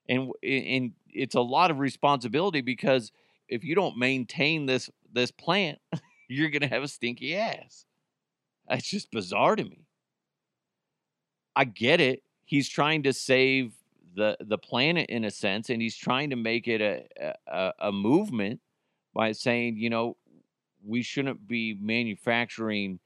And, 0.07 0.29
and 0.43 0.91
it's 1.09 1.33
a 1.33 1.41
lot 1.41 1.71
of 1.71 1.79
responsibility 1.79 2.61
because 2.61 3.11
if 3.49 3.63
you 3.63 3.73
don't 3.73 3.97
maintain 3.97 4.67
this 4.67 4.87
this 5.11 5.31
plant, 5.31 5.79
you're 6.29 6.51
gonna 6.51 6.67
have 6.67 6.83
a 6.83 6.87
stinky 6.87 7.35
ass. 7.35 7.87
That's 8.69 8.87
just 8.87 9.09
bizarre 9.09 9.55
to 9.55 9.63
me. 9.63 9.87
I 11.55 11.65
get 11.65 11.99
it. 12.01 12.23
He's 12.45 12.69
trying 12.69 13.03
to 13.03 13.13
save 13.13 13.73
the 14.15 14.37
the 14.41 14.57
planet 14.57 15.09
in 15.09 15.25
a 15.25 15.31
sense, 15.31 15.69
and 15.69 15.81
he's 15.81 15.95
trying 15.95 16.29
to 16.31 16.35
make 16.35 16.67
it 16.67 16.81
a 16.81 17.33
a, 17.47 17.73
a 17.79 17.91
movement 17.91 18.59
by 19.13 19.31
saying, 19.31 19.77
you 19.77 19.89
know, 19.89 20.17
we 20.85 21.01
shouldn't 21.01 21.47
be 21.47 21.77
manufacturing 21.79 22.99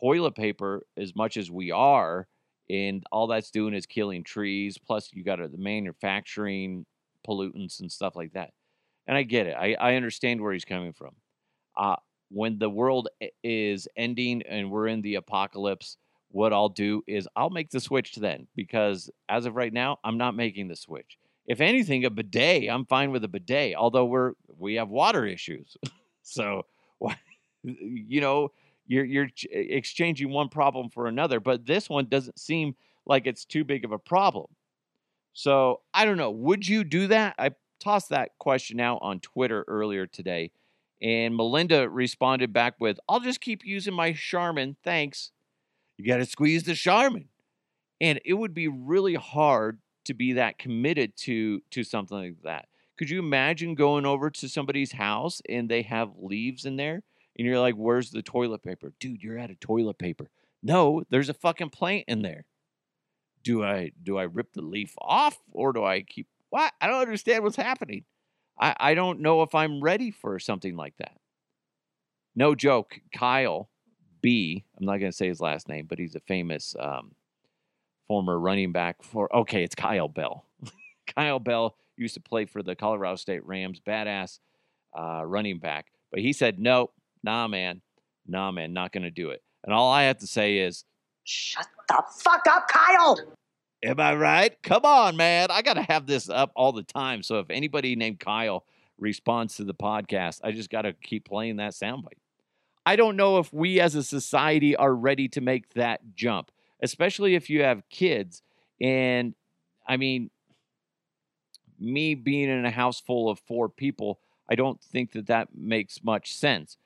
toilet 0.00 0.34
paper 0.34 0.82
as 0.96 1.14
much 1.14 1.36
as 1.36 1.50
we 1.50 1.70
are 1.70 2.26
and 2.70 3.02
all 3.10 3.26
that's 3.26 3.50
doing 3.50 3.74
is 3.74 3.86
killing 3.86 4.22
trees 4.22 4.78
plus 4.78 5.10
you 5.12 5.22
got 5.24 5.38
the 5.38 5.58
manufacturing 5.58 6.86
pollutants 7.26 7.80
and 7.80 7.90
stuff 7.90 8.16
like 8.16 8.32
that 8.32 8.50
and 9.06 9.16
i 9.16 9.22
get 9.22 9.46
it 9.46 9.56
i, 9.58 9.74
I 9.74 9.96
understand 9.96 10.40
where 10.40 10.52
he's 10.52 10.64
coming 10.64 10.92
from 10.92 11.10
uh, 11.76 11.96
when 12.30 12.58
the 12.58 12.70
world 12.70 13.08
is 13.42 13.88
ending 13.96 14.42
and 14.42 14.70
we're 14.70 14.86
in 14.86 15.02
the 15.02 15.16
apocalypse 15.16 15.96
what 16.30 16.52
i'll 16.52 16.68
do 16.68 17.02
is 17.06 17.28
i'll 17.36 17.50
make 17.50 17.70
the 17.70 17.80
switch 17.80 18.16
then 18.16 18.46
because 18.54 19.10
as 19.28 19.46
of 19.46 19.56
right 19.56 19.72
now 19.72 19.98
i'm 20.04 20.18
not 20.18 20.34
making 20.34 20.68
the 20.68 20.76
switch. 20.76 21.18
If 21.46 21.60
anything 21.60 22.04
a 22.04 22.10
bidet 22.10 22.70
i'm 22.70 22.86
fine 22.86 23.10
with 23.10 23.24
a 23.24 23.28
bidet 23.28 23.74
although 23.74 24.04
we're 24.04 24.32
we 24.58 24.74
have 24.74 24.88
water 24.88 25.26
issues. 25.26 25.76
So 26.22 26.66
you 27.64 28.20
know 28.20 28.52
you're 28.86 29.04
you're 29.04 29.28
exchanging 29.50 30.30
one 30.30 30.48
problem 30.48 30.90
for 30.90 31.06
another 31.06 31.40
but 31.40 31.66
this 31.66 31.88
one 31.88 32.06
doesn't 32.06 32.38
seem 32.38 32.76
like 33.04 33.26
it's 33.26 33.44
too 33.44 33.64
big 33.64 33.84
of 33.84 33.90
a 33.92 33.98
problem. 33.98 34.46
So 35.32 35.80
i 35.92 36.04
don't 36.04 36.18
know 36.18 36.30
would 36.30 36.68
you 36.68 36.84
do 36.84 37.08
that? 37.08 37.34
I 37.38 37.50
tossed 37.80 38.10
that 38.10 38.38
question 38.38 38.78
out 38.78 38.98
on 39.02 39.18
twitter 39.20 39.64
earlier 39.66 40.06
today 40.06 40.52
and 41.02 41.34
melinda 41.34 41.88
responded 41.88 42.52
back 42.52 42.74
with 42.78 43.00
i'll 43.08 43.20
just 43.20 43.40
keep 43.40 43.64
using 43.64 43.94
my 43.94 44.12
charmin 44.12 44.76
thanks 44.84 45.32
you 46.00 46.12
got 46.12 46.18
to 46.18 46.26
squeeze 46.26 46.64
the 46.64 46.74
charmin 46.74 47.28
and 48.00 48.20
it 48.24 48.34
would 48.34 48.54
be 48.54 48.68
really 48.68 49.14
hard 49.14 49.78
to 50.04 50.14
be 50.14 50.34
that 50.34 50.58
committed 50.58 51.16
to 51.16 51.60
to 51.70 51.84
something 51.84 52.18
like 52.18 52.42
that 52.42 52.66
could 53.00 53.08
you 53.08 53.18
imagine 53.18 53.74
going 53.74 54.04
over 54.04 54.28
to 54.28 54.46
somebody's 54.46 54.92
house 54.92 55.40
and 55.48 55.70
they 55.70 55.80
have 55.80 56.10
leaves 56.18 56.66
in 56.66 56.76
there 56.76 57.02
and 57.38 57.46
you're 57.46 57.58
like, 57.58 57.74
where's 57.74 58.10
the 58.10 58.20
toilet 58.20 58.62
paper? 58.62 58.92
Dude, 59.00 59.22
you're 59.22 59.38
out 59.38 59.50
of 59.50 59.58
toilet 59.58 59.96
paper. 59.96 60.28
No, 60.62 61.02
there's 61.08 61.30
a 61.30 61.34
fucking 61.34 61.70
plant 61.70 62.04
in 62.06 62.20
there. 62.20 62.44
Do 63.42 63.64
I 63.64 63.92
do 64.02 64.18
I 64.18 64.24
rip 64.24 64.52
the 64.52 64.60
leaf 64.60 64.92
off 64.98 65.38
or 65.50 65.72
do 65.72 65.82
I 65.82 66.02
keep 66.02 66.26
what? 66.50 66.74
I 66.78 66.88
don't 66.88 67.00
understand 67.00 67.42
what's 67.42 67.56
happening. 67.56 68.04
I, 68.60 68.76
I 68.78 68.94
don't 68.94 69.20
know 69.20 69.40
if 69.40 69.54
I'm 69.54 69.80
ready 69.80 70.10
for 70.10 70.38
something 70.38 70.76
like 70.76 70.98
that. 70.98 71.16
No 72.36 72.54
joke, 72.54 73.00
Kyle 73.14 73.69
B. 74.20 74.64
I'm 74.78 74.86
not 74.86 74.98
gonna 74.98 75.12
say 75.12 75.28
his 75.28 75.40
last 75.40 75.68
name, 75.68 75.86
but 75.86 75.98
he's 75.98 76.14
a 76.14 76.20
famous 76.20 76.74
um, 76.78 77.12
former 78.08 78.38
running 78.38 78.72
back 78.72 79.02
for 79.02 79.34
okay, 79.34 79.62
it's 79.62 79.74
Kyle 79.74 80.08
Bell. 80.08 80.44
Kyle 81.06 81.38
Bell 81.38 81.76
used 81.96 82.14
to 82.14 82.20
play 82.20 82.46
for 82.46 82.62
the 82.62 82.74
Colorado 82.74 83.16
State 83.16 83.44
Rams, 83.46 83.80
badass 83.80 84.38
uh, 84.98 85.22
running 85.24 85.58
back. 85.58 85.86
But 86.10 86.20
he 86.20 86.32
said, 86.32 86.58
nope, 86.58 86.92
nah, 87.22 87.46
man, 87.46 87.82
nah, 88.26 88.50
man, 88.50 88.72
not 88.72 88.92
going 88.92 89.04
to 89.04 89.10
do 89.10 89.30
it. 89.30 89.42
And 89.64 89.74
all 89.74 89.90
I 89.90 90.04
have 90.04 90.18
to 90.18 90.26
say 90.26 90.58
is, 90.58 90.84
shut 91.24 91.66
the 91.88 92.02
fuck 92.18 92.46
up, 92.48 92.66
Kyle. 92.68 93.18
Am 93.82 94.00
I 94.00 94.14
right? 94.14 94.62
Come 94.62 94.84
on, 94.84 95.16
man. 95.16 95.50
I 95.50 95.62
got 95.62 95.74
to 95.74 95.82
have 95.82 96.06
this 96.06 96.28
up 96.28 96.50
all 96.54 96.72
the 96.72 96.82
time. 96.82 97.22
So 97.22 97.38
if 97.38 97.46
anybody 97.50 97.96
named 97.96 98.20
Kyle 98.20 98.64
responds 98.98 99.56
to 99.56 99.64
the 99.64 99.74
podcast, 99.74 100.40
I 100.42 100.52
just 100.52 100.70
got 100.70 100.82
to 100.82 100.92
keep 100.92 101.26
playing 101.26 101.56
that 101.56 101.72
soundbite. 101.72 102.18
I 102.86 102.96
don't 102.96 103.16
know 103.16 103.38
if 103.38 103.52
we 103.52 103.80
as 103.80 103.94
a 103.94 104.02
society 104.02 104.74
are 104.74 104.94
ready 104.94 105.28
to 105.28 105.40
make 105.40 105.74
that 105.74 106.00
jump, 106.14 106.50
especially 106.82 107.34
if 107.34 107.50
you 107.50 107.62
have 107.62 107.88
kids. 107.90 108.42
And 108.80 109.34
I 109.86 109.96
mean, 109.96 110.30
me 111.78 112.14
being 112.14 112.48
in 112.48 112.64
a 112.64 112.70
house 112.70 113.00
full 113.00 113.28
of 113.28 113.38
four 113.40 113.68
people, 113.68 114.20
I 114.50 114.54
don't 114.54 114.80
think 114.80 115.12
that 115.12 115.26
that 115.26 115.48
makes 115.54 116.02
much 116.02 116.34
sense. 116.34 116.76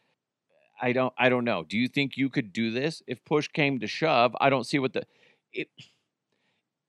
I 0.80 0.92
don't 0.92 1.14
I 1.16 1.28
don't 1.28 1.44
know. 1.44 1.64
Do 1.64 1.78
you 1.78 1.88
think 1.88 2.16
you 2.16 2.28
could 2.28 2.52
do 2.52 2.70
this 2.70 3.02
if 3.06 3.24
push 3.24 3.48
came 3.48 3.80
to 3.80 3.86
shove? 3.86 4.36
I 4.40 4.50
don't 4.50 4.64
see 4.64 4.78
what 4.78 4.92
the 4.92 5.06
it, 5.52 5.68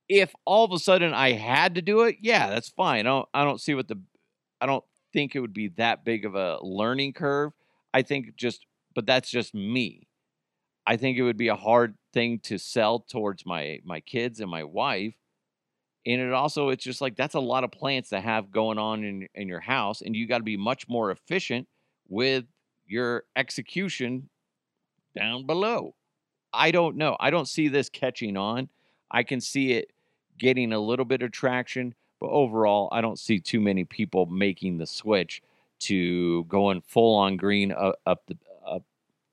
if 0.08 0.34
all 0.44 0.64
of 0.64 0.72
a 0.72 0.78
sudden 0.78 1.14
I 1.14 1.32
had 1.32 1.76
to 1.76 1.82
do 1.82 2.02
it, 2.02 2.16
yeah, 2.20 2.48
that's 2.50 2.68
fine. 2.68 3.00
I 3.00 3.10
don't 3.10 3.28
I 3.32 3.44
don't 3.44 3.60
see 3.60 3.74
what 3.74 3.88
the 3.88 4.00
I 4.60 4.66
don't 4.66 4.84
think 5.12 5.34
it 5.34 5.40
would 5.40 5.54
be 5.54 5.68
that 5.76 6.04
big 6.04 6.24
of 6.24 6.34
a 6.34 6.58
learning 6.62 7.12
curve. 7.12 7.52
I 7.94 8.02
think 8.02 8.36
just 8.36 8.66
but 8.96 9.06
that's 9.06 9.30
just 9.30 9.54
me. 9.54 10.08
I 10.86 10.96
think 10.96 11.18
it 11.18 11.22
would 11.22 11.36
be 11.36 11.48
a 11.48 11.54
hard 11.54 11.94
thing 12.12 12.40
to 12.40 12.58
sell 12.58 13.00
towards 13.00 13.44
my 13.46 13.78
my 13.84 14.00
kids 14.00 14.40
and 14.40 14.50
my 14.50 14.64
wife. 14.64 15.14
And 16.06 16.20
it 16.20 16.32
also 16.32 16.70
it's 16.70 16.82
just 16.82 17.00
like 17.00 17.14
that's 17.14 17.34
a 17.34 17.40
lot 17.40 17.62
of 17.62 17.70
plants 17.70 18.08
to 18.08 18.20
have 18.20 18.50
going 18.50 18.78
on 18.78 19.04
in 19.04 19.28
in 19.34 19.48
your 19.48 19.60
house 19.60 20.00
and 20.00 20.16
you 20.16 20.26
got 20.26 20.38
to 20.38 20.44
be 20.44 20.56
much 20.56 20.88
more 20.88 21.10
efficient 21.10 21.68
with 22.08 22.46
your 22.86 23.24
execution 23.36 24.30
down 25.14 25.44
below. 25.44 25.94
I 26.52 26.70
don't 26.70 26.96
know. 26.96 27.16
I 27.20 27.30
don't 27.30 27.48
see 27.48 27.68
this 27.68 27.90
catching 27.90 28.36
on. 28.36 28.70
I 29.10 29.24
can 29.24 29.40
see 29.42 29.72
it 29.72 29.92
getting 30.38 30.72
a 30.72 30.80
little 30.80 31.04
bit 31.04 31.22
of 31.22 31.32
traction, 31.32 31.94
but 32.18 32.30
overall, 32.30 32.88
I 32.92 33.02
don't 33.02 33.18
see 33.18 33.40
too 33.40 33.60
many 33.60 33.84
people 33.84 34.24
making 34.26 34.78
the 34.78 34.86
switch 34.86 35.42
to 35.78 36.44
going 36.44 36.80
full 36.80 37.16
on 37.16 37.36
green 37.36 37.72
up, 37.72 38.22
the 38.26 38.36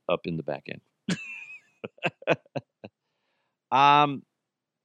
up 0.10 0.22
in 0.26 0.38
the 0.38 0.44
back 0.44 0.68
end. 0.68 2.38
um, 3.72 4.24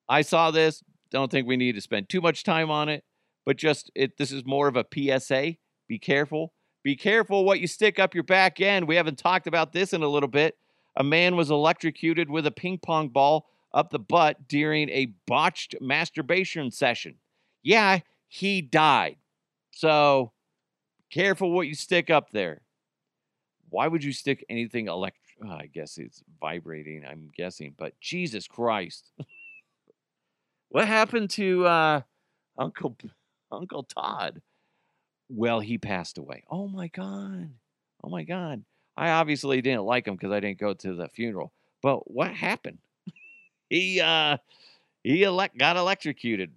I 0.08 0.22
saw 0.22 0.50
this. 0.50 0.82
Don't 1.10 1.30
think 1.30 1.46
we 1.46 1.56
need 1.56 1.74
to 1.74 1.80
spend 1.80 2.08
too 2.08 2.20
much 2.20 2.44
time 2.44 2.70
on 2.70 2.88
it, 2.88 3.04
but 3.46 3.56
just 3.56 3.90
it. 3.94 4.16
This 4.18 4.32
is 4.32 4.44
more 4.44 4.68
of 4.68 4.76
a 4.76 4.84
PSA. 4.92 5.56
Be 5.88 5.98
careful. 5.98 6.52
Be 6.84 6.96
careful 6.96 7.44
what 7.44 7.60
you 7.60 7.66
stick 7.66 7.98
up 7.98 8.14
your 8.14 8.24
back 8.24 8.60
end. 8.60 8.86
We 8.86 8.96
haven't 8.96 9.18
talked 9.18 9.46
about 9.46 9.72
this 9.72 9.92
in 9.92 10.02
a 10.02 10.08
little 10.08 10.28
bit. 10.28 10.56
A 10.96 11.04
man 11.04 11.36
was 11.36 11.50
electrocuted 11.50 12.30
with 12.30 12.46
a 12.46 12.50
ping 12.50 12.78
pong 12.78 13.08
ball 13.08 13.46
up 13.72 13.90
the 13.90 13.98
butt 13.98 14.48
during 14.48 14.88
a 14.90 15.12
botched 15.26 15.74
masturbation 15.80 16.70
session. 16.70 17.16
Yeah, 17.62 18.00
he 18.28 18.62
died. 18.62 19.16
So 19.72 20.32
careful 21.10 21.52
what 21.52 21.66
you 21.66 21.74
stick 21.74 22.10
up 22.10 22.30
there. 22.30 22.62
Why 23.70 23.88
would 23.88 24.04
you 24.04 24.12
stick 24.12 24.44
anything 24.48 24.88
electric? 24.88 25.22
Oh, 25.44 25.50
I 25.50 25.66
guess 25.66 25.98
it's 25.98 26.22
vibrating, 26.40 27.04
I'm 27.08 27.30
guessing, 27.36 27.74
but 27.76 27.98
Jesus 28.00 28.46
Christ. 28.46 29.12
what 30.68 30.86
happened 30.86 31.30
to 31.30 31.66
uh, 31.66 32.00
Uncle 32.58 32.96
Uncle 33.52 33.84
Todd? 33.84 34.42
Well, 35.28 35.60
he 35.60 35.78
passed 35.78 36.18
away. 36.18 36.44
Oh 36.50 36.66
my 36.68 36.88
God. 36.88 37.50
Oh 38.02 38.08
my 38.08 38.24
God. 38.24 38.64
I 38.96 39.10
obviously 39.10 39.60
didn't 39.60 39.84
like 39.84 40.08
him 40.08 40.14
because 40.14 40.32
I 40.32 40.40
didn't 40.40 40.58
go 40.58 40.74
to 40.74 40.94
the 40.94 41.08
funeral. 41.08 41.52
But 41.82 42.10
what 42.10 42.32
happened? 42.32 42.78
he 43.70 44.00
uh 44.00 44.38
he 45.04 45.22
elect 45.22 45.56
got 45.56 45.76
electrocuted. 45.76 46.52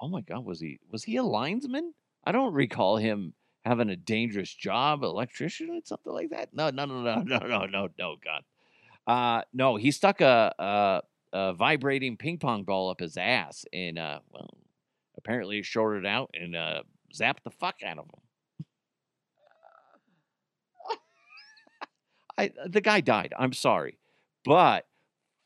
Oh 0.00 0.08
my 0.08 0.20
God, 0.20 0.44
was 0.44 0.60
he 0.60 0.78
was 0.90 1.04
he 1.04 1.16
a 1.16 1.22
linesman? 1.22 1.92
I 2.24 2.32
don't 2.32 2.54
recall 2.54 2.96
him 2.96 3.34
having 3.68 3.90
a 3.90 3.96
dangerous 3.96 4.52
job, 4.52 5.02
electrician 5.02 5.70
or 5.70 5.80
something 5.84 6.12
like 6.12 6.30
that. 6.30 6.52
No, 6.52 6.70
no, 6.70 6.84
no, 6.86 7.02
no, 7.02 7.22
no, 7.22 7.38
no, 7.38 7.66
no, 7.66 7.88
no, 7.98 8.16
God. 8.24 8.42
Uh, 9.06 9.42
no, 9.52 9.76
he 9.76 9.90
stuck 9.90 10.20
a, 10.20 10.54
a, 10.58 11.02
a 11.32 11.54
vibrating 11.54 12.16
ping 12.16 12.38
pong 12.38 12.64
ball 12.64 12.90
up 12.90 13.00
his 13.00 13.16
ass 13.16 13.64
and, 13.72 13.98
uh, 13.98 14.18
well, 14.32 14.50
apparently 15.16 15.62
shorted 15.62 16.06
out 16.06 16.30
and 16.34 16.56
uh, 16.56 16.82
zapped 17.14 17.42
the 17.44 17.50
fuck 17.50 17.76
out 17.84 17.98
of 17.98 18.04
him. 18.06 18.66
I, 22.38 22.50
the 22.66 22.80
guy 22.80 23.00
died. 23.00 23.34
I'm 23.38 23.52
sorry. 23.52 23.98
But 24.44 24.86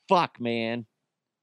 fuck, 0.08 0.40
man. 0.40 0.86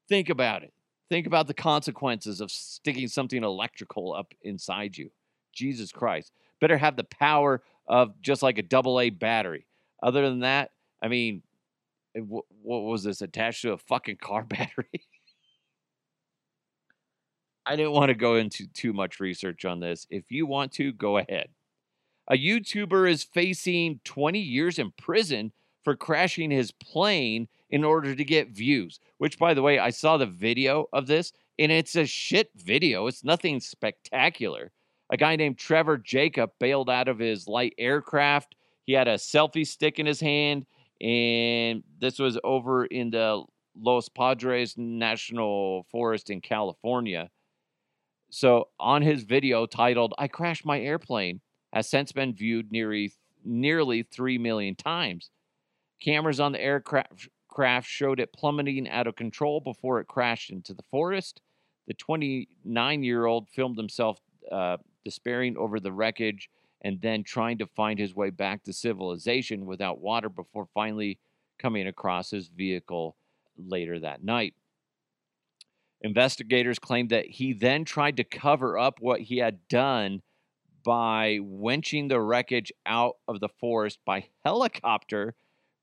Think 0.07 0.29
about 0.29 0.63
it. 0.63 0.73
Think 1.09 1.25
about 1.25 1.47
the 1.47 1.53
consequences 1.53 2.39
of 2.39 2.51
sticking 2.51 3.07
something 3.07 3.43
electrical 3.43 4.13
up 4.13 4.33
inside 4.43 4.97
you. 4.97 5.09
Jesus 5.53 5.91
Christ. 5.91 6.31
Better 6.59 6.77
have 6.77 6.95
the 6.95 7.03
power 7.03 7.61
of 7.87 8.21
just 8.21 8.43
like 8.43 8.57
a 8.57 8.63
double 8.63 8.99
A 8.99 9.09
battery. 9.09 9.65
Other 10.01 10.27
than 10.27 10.39
that, 10.41 10.71
I 11.01 11.07
mean, 11.07 11.41
eh, 12.15 12.21
wh- 12.21 12.49
what 12.63 12.83
was 12.83 13.03
this 13.03 13.21
attached 13.21 13.61
to 13.63 13.73
a 13.73 13.77
fucking 13.77 14.17
car 14.17 14.43
battery? 14.49 15.07
I 17.65 17.75
didn't 17.75 17.91
want 17.91 18.09
to 18.09 18.15
go 18.15 18.35
into 18.35 18.67
too 18.67 18.93
much 18.93 19.19
research 19.19 19.65
on 19.65 19.79
this. 19.79 20.07
If 20.09 20.31
you 20.31 20.45
want 20.45 20.71
to, 20.73 20.91
go 20.91 21.17
ahead. 21.17 21.49
A 22.27 22.35
YouTuber 22.35 23.09
is 23.09 23.23
facing 23.23 23.99
20 24.05 24.39
years 24.39 24.79
in 24.79 24.91
prison 24.91 25.51
for 25.83 25.95
crashing 25.95 26.51
his 26.51 26.71
plane 26.71 27.47
in 27.69 27.83
order 27.83 28.15
to 28.15 28.23
get 28.23 28.49
views. 28.49 28.99
Which, 29.17 29.37
by 29.37 29.53
the 29.53 29.61
way, 29.61 29.79
I 29.79 29.89
saw 29.89 30.17
the 30.17 30.25
video 30.25 30.87
of 30.93 31.07
this 31.07 31.33
and 31.57 31.71
it's 31.71 31.95
a 31.95 32.05
shit 32.05 32.51
video. 32.55 33.07
It's 33.07 33.23
nothing 33.23 33.59
spectacular. 33.59 34.71
A 35.09 35.17
guy 35.17 35.35
named 35.35 35.57
Trevor 35.57 35.97
Jacob 35.97 36.51
bailed 36.59 36.89
out 36.89 37.07
of 37.07 37.19
his 37.19 37.47
light 37.47 37.73
aircraft. 37.77 38.55
He 38.85 38.93
had 38.93 39.07
a 39.07 39.15
selfie 39.15 39.65
stick 39.65 39.99
in 39.99 40.05
his 40.05 40.19
hand, 40.19 40.65
and 41.01 41.83
this 41.99 42.19
was 42.19 42.37
over 42.43 42.85
in 42.85 43.09
the 43.09 43.43
Los 43.75 44.09
Padres 44.09 44.75
National 44.77 45.85
Forest 45.91 46.29
in 46.29 46.41
California. 46.41 47.29
So, 48.29 48.69
on 48.79 49.01
his 49.01 49.23
video 49.23 49.65
titled, 49.65 50.13
I 50.19 50.27
Crashed 50.27 50.65
My 50.65 50.79
Airplane, 50.79 51.41
has 51.73 51.89
since 51.89 52.11
been 52.11 52.33
viewed 52.33 52.71
nearly, 52.71 53.11
nearly 53.43 54.03
3 54.03 54.37
million 54.37 54.75
times. 54.75 55.31
Cameras 55.99 56.39
on 56.39 56.51
the 56.51 56.61
aircraft 56.61 57.29
craft 57.47 57.89
showed 57.89 58.19
it 58.19 58.31
plummeting 58.31 58.87
out 58.87 59.07
of 59.07 59.15
control 59.15 59.59
before 59.59 59.99
it 59.99 60.07
crashed 60.07 60.51
into 60.51 60.73
the 60.73 60.83
forest. 60.91 61.41
The 61.87 61.95
29 61.95 63.03
year 63.03 63.25
old 63.25 63.49
filmed 63.49 63.77
himself 63.77 64.19
uh, 64.51 64.77
despairing 65.09 65.57
over 65.57 65.79
the 65.79 65.91
wreckage 65.91 66.51
and 66.81 67.01
then 67.01 67.23
trying 67.23 67.57
to 67.57 67.65
find 67.65 67.97
his 67.97 68.13
way 68.13 68.29
back 68.29 68.63
to 68.63 68.71
civilization 68.71 69.65
without 69.65 69.99
water 69.99 70.29
before 70.29 70.67
finally 70.71 71.17
coming 71.57 71.87
across 71.87 72.29
his 72.29 72.47
vehicle 72.47 73.15
later 73.57 73.99
that 73.99 74.23
night. 74.23 74.53
Investigators 76.01 76.77
claimed 76.77 77.09
that 77.09 77.25
he 77.25 77.53
then 77.53 77.83
tried 77.85 78.17
to 78.17 78.23
cover 78.23 78.77
up 78.77 78.99
what 79.01 79.21
he 79.21 79.39
had 79.39 79.67
done 79.67 80.21
by 80.85 81.39
winching 81.41 82.07
the 82.07 82.21
wreckage 82.21 82.71
out 82.85 83.15
of 83.27 83.39
the 83.39 83.49
forest 83.49 83.97
by 84.05 84.25
helicopter, 84.45 85.33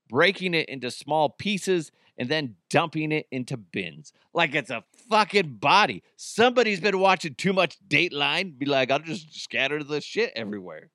breaking 0.08 0.54
it 0.54 0.68
into 0.68 0.88
small 0.88 1.30
pieces, 1.30 1.90
and 2.18 2.28
then 2.28 2.56
dumping 2.70 3.12
it 3.12 3.26
into 3.30 3.56
bins 3.56 4.12
like 4.36 4.54
it's 4.54 4.70
a 4.70 4.84
fucking 5.08 5.54
body. 5.54 6.02
Somebody's 6.16 6.78
been 6.78 6.98
watching 6.98 7.34
too 7.34 7.54
much 7.54 7.78
Dateline. 7.88 8.58
Be 8.58 8.66
like, 8.66 8.90
I'll 8.90 8.98
just 8.98 9.42
scatter 9.42 9.82
the 9.82 10.02
shit 10.02 10.30
everywhere. 10.36 10.90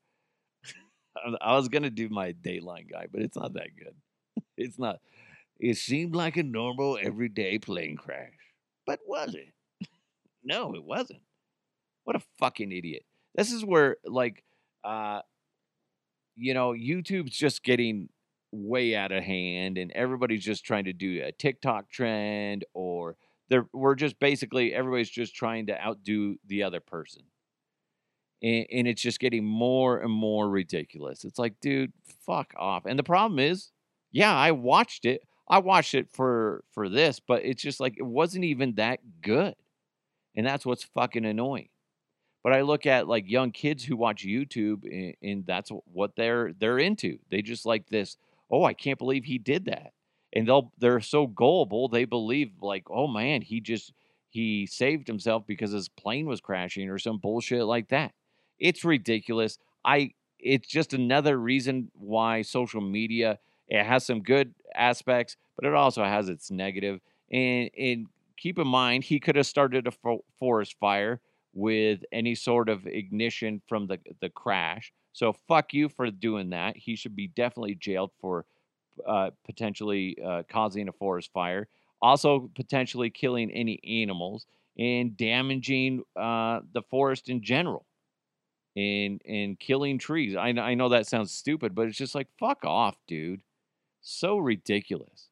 I 1.42 1.56
was 1.56 1.68
gonna 1.68 1.90
do 1.90 2.08
my 2.08 2.34
Dateline 2.34 2.90
guy, 2.90 3.08
but 3.12 3.24
it's 3.24 3.36
not 3.36 3.54
that 3.54 3.76
good. 3.78 3.96
It's 4.58 4.78
not. 4.78 5.00
It 5.60 5.78
seemed 5.78 6.16
like 6.16 6.38
a 6.38 6.44
normal 6.44 7.00
everyday 7.02 7.58
plane 7.58 7.98
crash, 7.98 8.34
but 8.86 9.00
was 9.08 9.34
it? 9.34 9.52
no, 10.44 10.76
it 10.76 10.84
wasn't. 10.84 11.22
What 12.04 12.16
a 12.16 12.22
fucking 12.38 12.72
idiot. 12.72 13.04
This 13.34 13.52
is 13.52 13.66
where 13.66 13.98
like 14.06 14.44
uh 14.84 15.22
you 16.36 16.54
know, 16.54 16.72
YouTube's 16.72 17.36
just 17.36 17.64
getting 17.64 18.10
way 18.52 18.96
out 18.96 19.12
of 19.12 19.24
hand 19.24 19.78
and 19.78 19.92
everybody's 19.94 20.44
just 20.44 20.66
trying 20.66 20.86
to 20.86 20.94
do 20.94 21.24
a 21.24 21.32
TikTok 21.32 21.90
trend 21.90 22.66
or 22.74 23.16
they're 23.50 23.68
we're 23.74 23.96
just 23.96 24.20
basically 24.20 24.74
everybody's 24.74 25.10
just 25.10 25.36
trying 25.36 25.68
to 25.68 25.86
outdo 25.86 26.38
the 26.48 26.64
other 26.64 26.80
person. 26.80 27.24
And, 28.42 28.66
and 28.72 28.88
it's 28.88 29.02
just 29.02 29.20
getting 29.20 29.46
more 29.46 30.00
and 30.00 30.12
more 30.12 30.50
ridiculous. 30.50 31.24
It's 31.26 31.38
like, 31.38 31.60
dude, 31.62 31.94
fuck 32.26 32.54
off. 32.58 32.86
And 32.86 32.98
the 32.98 33.04
problem 33.04 33.40
is, 33.40 33.72
yeah, 34.12 34.36
I 34.36 34.52
watched 34.52 35.06
it. 35.06 35.22
I 35.48 35.60
watched 35.60 35.96
it 35.96 36.10
for 36.12 36.64
for 36.72 36.88
this, 36.88 37.20
but 37.20 37.44
it's 37.44 37.62
just 37.62 37.80
like 37.80 37.96
it 37.98 38.06
wasn't 38.06 38.46
even 38.46 38.76
that 38.76 39.00
good. 39.22 39.56
And 40.36 40.48
that's 40.48 40.66
what's 40.66 40.84
fucking 40.84 41.26
annoying. 41.26 41.70
But 42.44 42.54
I 42.54 42.62
look 42.62 42.86
at 42.86 43.08
like 43.08 43.30
young 43.30 43.52
kids 43.52 43.84
who 43.84 43.96
watch 43.96 44.26
YouTube 44.26 44.84
and, 44.86 45.14
and 45.22 45.46
that's 45.46 45.72
what 45.86 46.16
they're 46.16 46.54
they're 46.58 46.80
into. 46.80 47.20
They 47.30 47.42
just 47.42 47.66
like 47.66 47.88
this, 47.90 48.18
oh, 48.52 48.64
I 48.64 48.74
can't 48.74 49.00
believe 49.00 49.26
he 49.26 49.38
did 49.38 49.66
that. 49.66 49.94
And 50.34 50.48
they'll 50.48 50.72
they're 50.78 51.02
so 51.02 51.28
gullible, 51.28 51.88
they 51.88 52.06
believe 52.06 52.52
like, 52.62 52.84
oh 52.90 53.08
man, 53.08 53.42
he 53.42 53.60
just 53.60 53.94
he 54.30 54.66
saved 54.66 55.08
himself 55.08 55.46
because 55.46 55.72
his 55.72 55.90
plane 55.90 56.26
was 56.26 56.40
crashing 56.42 56.90
or 56.90 56.98
some 56.98 57.18
bullshit 57.18 57.66
like 57.66 57.90
that. 57.90 58.14
It's 58.60 58.86
ridiculous. 58.86 59.58
I 59.84 60.12
it's 60.40 60.68
just 60.68 60.94
another 60.94 61.38
reason 61.38 61.92
why 61.94 62.42
social 62.42 62.82
media 62.82 63.40
it 63.68 63.86
has 63.86 64.06
some 64.06 64.22
good 64.22 64.54
aspects, 64.76 65.38
but 65.56 65.66
it 65.66 65.74
also 65.74 66.04
has 66.04 66.30
its 66.30 66.52
negative. 66.52 67.00
And 67.32 67.70
and 67.78 68.08
keep 68.38 68.58
in 68.58 68.68
mind, 68.68 69.04
he 69.04 69.20
could 69.20 69.36
have 69.36 69.48
started 69.48 69.88
a 69.88 70.18
forest 70.40 70.76
fire 70.80 71.20
with 71.54 72.04
any 72.12 72.36
sort 72.36 72.70
of 72.70 72.88
ignition 72.88 73.62
from 73.68 73.88
the 73.88 74.00
the 74.22 74.30
crash. 74.30 74.94
So 75.14 75.34
fuck 75.34 75.74
you 75.74 75.90
for 75.90 76.10
doing 76.12 76.50
that. 76.52 76.78
He 76.78 76.96
should 76.96 77.16
be 77.16 77.28
definitely 77.28 77.76
jailed 77.76 78.12
for 78.20 78.46
uh, 79.06 79.32
potentially 79.46 80.18
uh, 80.24 80.44
causing 80.50 80.88
a 80.90 80.94
forest 80.94 81.32
fire, 81.34 81.68
also 82.02 82.50
potentially 82.56 83.10
killing 83.10 83.52
any 83.52 83.80
animals 84.04 84.46
and 84.78 85.18
damaging 85.18 86.04
uh, 86.16 86.62
the 86.74 86.82
forest 86.84 87.30
in 87.30 87.42
general, 87.44 87.86
and 88.76 89.22
and 89.28 89.60
killing 89.60 89.98
trees. 90.00 90.36
I 90.36 90.50
I 90.50 90.74
know 90.76 90.90
that 90.90 91.08
sounds 91.08 91.32
stupid, 91.32 91.76
but 91.76 91.88
it's 91.88 91.98
just 91.98 92.16
like 92.16 92.28
fuck 92.40 92.64
off, 92.66 92.98
dude. 93.08 93.42
So 94.02 94.38
ridiculous. 94.38 95.30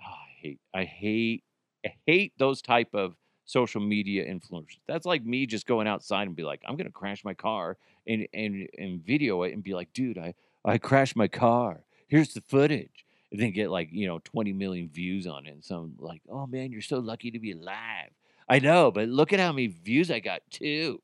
Oh, 0.00 0.04
I 0.12 0.30
hate 0.40 0.60
I 0.74 0.84
hate 0.84 1.44
I 1.84 1.94
hate 2.06 2.32
those 2.38 2.62
type 2.62 2.94
of 2.94 3.16
social 3.44 3.80
media 3.80 4.24
influencers. 4.26 4.78
That's 4.86 5.06
like 5.06 5.24
me 5.24 5.46
just 5.46 5.66
going 5.66 5.86
outside 5.86 6.26
and 6.26 6.36
be 6.36 6.42
like, 6.44 6.62
I'm 6.66 6.76
gonna 6.76 6.90
crash 6.90 7.24
my 7.24 7.34
car 7.34 7.76
and 8.08 8.26
and 8.32 8.68
and 8.78 9.04
video 9.04 9.42
it 9.42 9.52
and 9.52 9.62
be 9.62 9.74
like, 9.74 9.92
dude, 9.92 10.18
I 10.18 10.34
I 10.64 10.78
crashed 10.78 11.16
my 11.16 11.28
car. 11.28 11.84
Here's 12.08 12.34
the 12.34 12.40
footage. 12.40 13.04
And 13.30 13.38
then 13.38 13.50
get 13.52 13.70
like, 13.70 13.90
you 13.92 14.06
know, 14.06 14.20
20 14.24 14.54
million 14.54 14.88
views 14.88 15.26
on 15.26 15.46
it. 15.46 15.50
And 15.50 15.62
some 15.62 15.96
like, 15.98 16.22
oh 16.30 16.46
man, 16.46 16.72
you're 16.72 16.80
so 16.80 16.98
lucky 16.98 17.30
to 17.30 17.38
be 17.38 17.52
alive. 17.52 18.10
I 18.48 18.58
know, 18.58 18.90
but 18.90 19.08
look 19.08 19.34
at 19.34 19.40
how 19.40 19.52
many 19.52 19.66
views 19.66 20.10
I 20.10 20.20
got 20.20 20.40
too. 20.50 21.02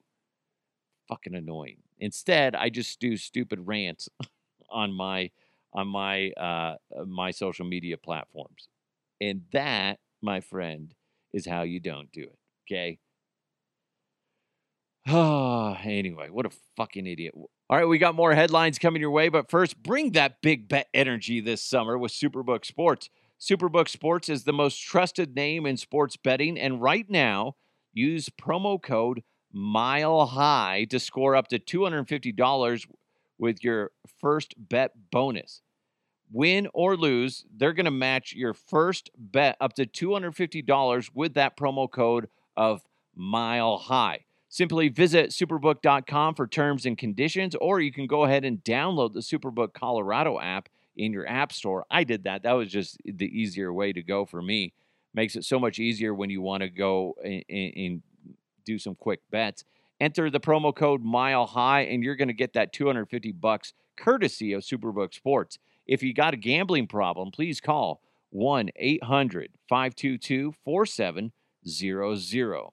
Fucking 1.08 1.34
annoying. 1.34 1.76
Instead, 1.98 2.54
I 2.54 2.70
just 2.70 2.98
do 2.98 3.18
stupid 3.18 3.66
rants 3.66 4.08
on 4.70 4.92
my 4.92 5.30
on 5.74 5.88
my 5.88 6.30
uh, 6.30 6.76
my 7.06 7.30
social 7.30 7.66
media 7.66 7.98
platforms. 7.98 8.68
And 9.20 9.42
that, 9.52 9.98
my 10.22 10.40
friend, 10.40 10.94
is 11.32 11.46
how 11.46 11.62
you 11.62 11.80
don't 11.80 12.10
do 12.10 12.22
it. 12.22 12.38
Okay. 12.66 12.98
Oh, 15.06 15.76
anyway, 15.84 16.30
what 16.30 16.46
a 16.46 16.50
fucking 16.76 17.06
idiot. 17.06 17.34
All 17.34 17.78
right, 17.78 17.88
we 17.88 17.98
got 17.98 18.14
more 18.14 18.34
headlines 18.34 18.78
coming 18.78 19.00
your 19.00 19.10
way, 19.10 19.28
but 19.28 19.50
first, 19.50 19.82
bring 19.82 20.12
that 20.12 20.42
big 20.42 20.68
bet 20.68 20.88
energy 20.94 21.40
this 21.40 21.62
summer 21.62 21.98
with 21.98 22.12
Superbook 22.12 22.64
Sports. 22.64 23.08
Superbook 23.40 23.88
Sports 23.88 24.28
is 24.28 24.44
the 24.44 24.52
most 24.52 24.78
trusted 24.78 25.34
name 25.34 25.66
in 25.66 25.76
sports 25.76 26.16
betting, 26.16 26.58
and 26.58 26.80
right 26.80 27.08
now, 27.08 27.56
use 27.92 28.28
promo 28.28 28.80
code 28.80 29.22
Mile 29.52 30.26
High 30.26 30.86
to 30.90 30.98
score 30.98 31.36
up 31.36 31.48
to 31.48 31.58
$250 31.58 32.86
with 33.38 33.62
your 33.64 33.90
first 34.20 34.54
bet 34.56 34.92
bonus. 35.10 35.62
Win 36.32 36.68
or 36.74 36.96
lose, 36.96 37.44
they're 37.54 37.72
going 37.72 37.84
to 37.84 37.90
match 37.90 38.32
your 38.34 38.54
first 38.54 39.10
bet 39.16 39.56
up 39.60 39.74
to 39.74 39.86
$250 39.86 41.10
with 41.14 41.34
that 41.34 41.56
promo 41.56 41.90
code 41.90 42.28
of 42.56 42.82
Mile 43.14 43.78
High. 43.78 44.23
Simply 44.54 44.88
visit 44.88 45.30
superbook.com 45.30 46.36
for 46.36 46.46
terms 46.46 46.86
and 46.86 46.96
conditions, 46.96 47.56
or 47.56 47.80
you 47.80 47.90
can 47.90 48.06
go 48.06 48.22
ahead 48.22 48.44
and 48.44 48.62
download 48.62 49.12
the 49.12 49.18
Superbook 49.18 49.74
Colorado 49.74 50.38
app 50.38 50.68
in 50.96 51.12
your 51.12 51.26
app 51.26 51.52
store. 51.52 51.84
I 51.90 52.04
did 52.04 52.22
that. 52.22 52.44
That 52.44 52.52
was 52.52 52.70
just 52.70 52.96
the 53.04 53.26
easier 53.26 53.72
way 53.72 53.92
to 53.92 54.00
go 54.00 54.24
for 54.24 54.40
me. 54.40 54.72
Makes 55.12 55.34
it 55.34 55.44
so 55.44 55.58
much 55.58 55.80
easier 55.80 56.14
when 56.14 56.30
you 56.30 56.40
want 56.40 56.62
to 56.62 56.68
go 56.68 57.16
and, 57.24 57.42
and 57.50 58.02
do 58.64 58.78
some 58.78 58.94
quick 58.94 59.22
bets. 59.32 59.64
Enter 59.98 60.30
the 60.30 60.38
promo 60.38 60.72
code 60.72 61.02
Mile 61.02 61.46
High, 61.46 61.80
and 61.80 62.04
you're 62.04 62.14
going 62.14 62.28
to 62.28 62.32
get 62.32 62.52
that 62.52 62.72
250 62.72 63.32
bucks 63.32 63.72
courtesy 63.96 64.52
of 64.52 64.62
Superbook 64.62 65.14
Sports. 65.14 65.58
If 65.88 66.00
you 66.00 66.14
got 66.14 66.32
a 66.32 66.36
gambling 66.36 66.86
problem, 66.86 67.32
please 67.32 67.60
call 67.60 68.02
1 68.30 68.70
800 68.76 69.50
522 69.68 70.54
4700. 70.64 72.70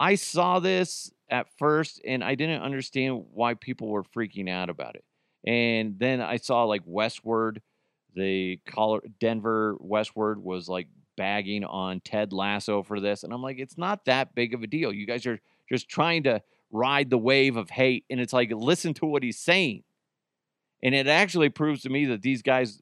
I 0.00 0.14
saw 0.14 0.58
this 0.60 1.12
at 1.30 1.46
first 1.58 2.00
and 2.06 2.24
I 2.24 2.34
didn't 2.34 2.62
understand 2.62 3.26
why 3.32 3.54
people 3.54 3.88
were 3.88 4.02
freaking 4.02 4.48
out 4.48 4.70
about 4.70 4.96
it. 4.96 5.04
And 5.46 5.98
then 5.98 6.22
I 6.22 6.38
saw 6.38 6.64
like 6.64 6.84
Westword, 6.86 7.58
the 8.14 8.58
color 8.66 9.00
Denver 9.20 9.76
Westword 9.78 10.38
was 10.38 10.68
like 10.68 10.88
bagging 11.16 11.64
on 11.64 12.00
Ted 12.00 12.32
Lasso 12.32 12.82
for 12.82 12.98
this. 12.98 13.24
And 13.24 13.32
I'm 13.32 13.42
like, 13.42 13.58
it's 13.58 13.76
not 13.76 14.06
that 14.06 14.34
big 14.34 14.54
of 14.54 14.62
a 14.62 14.66
deal. 14.66 14.92
You 14.92 15.06
guys 15.06 15.26
are 15.26 15.38
just 15.68 15.88
trying 15.88 16.22
to 16.22 16.42
ride 16.72 17.10
the 17.10 17.18
wave 17.18 17.56
of 17.56 17.68
hate. 17.68 18.04
And 18.08 18.20
it's 18.20 18.32
like, 18.32 18.50
listen 18.52 18.94
to 18.94 19.06
what 19.06 19.22
he's 19.22 19.38
saying. 19.38 19.82
And 20.82 20.94
it 20.94 21.06
actually 21.08 21.50
proves 21.50 21.82
to 21.82 21.90
me 21.90 22.06
that 22.06 22.22
these 22.22 22.40
guys, 22.40 22.80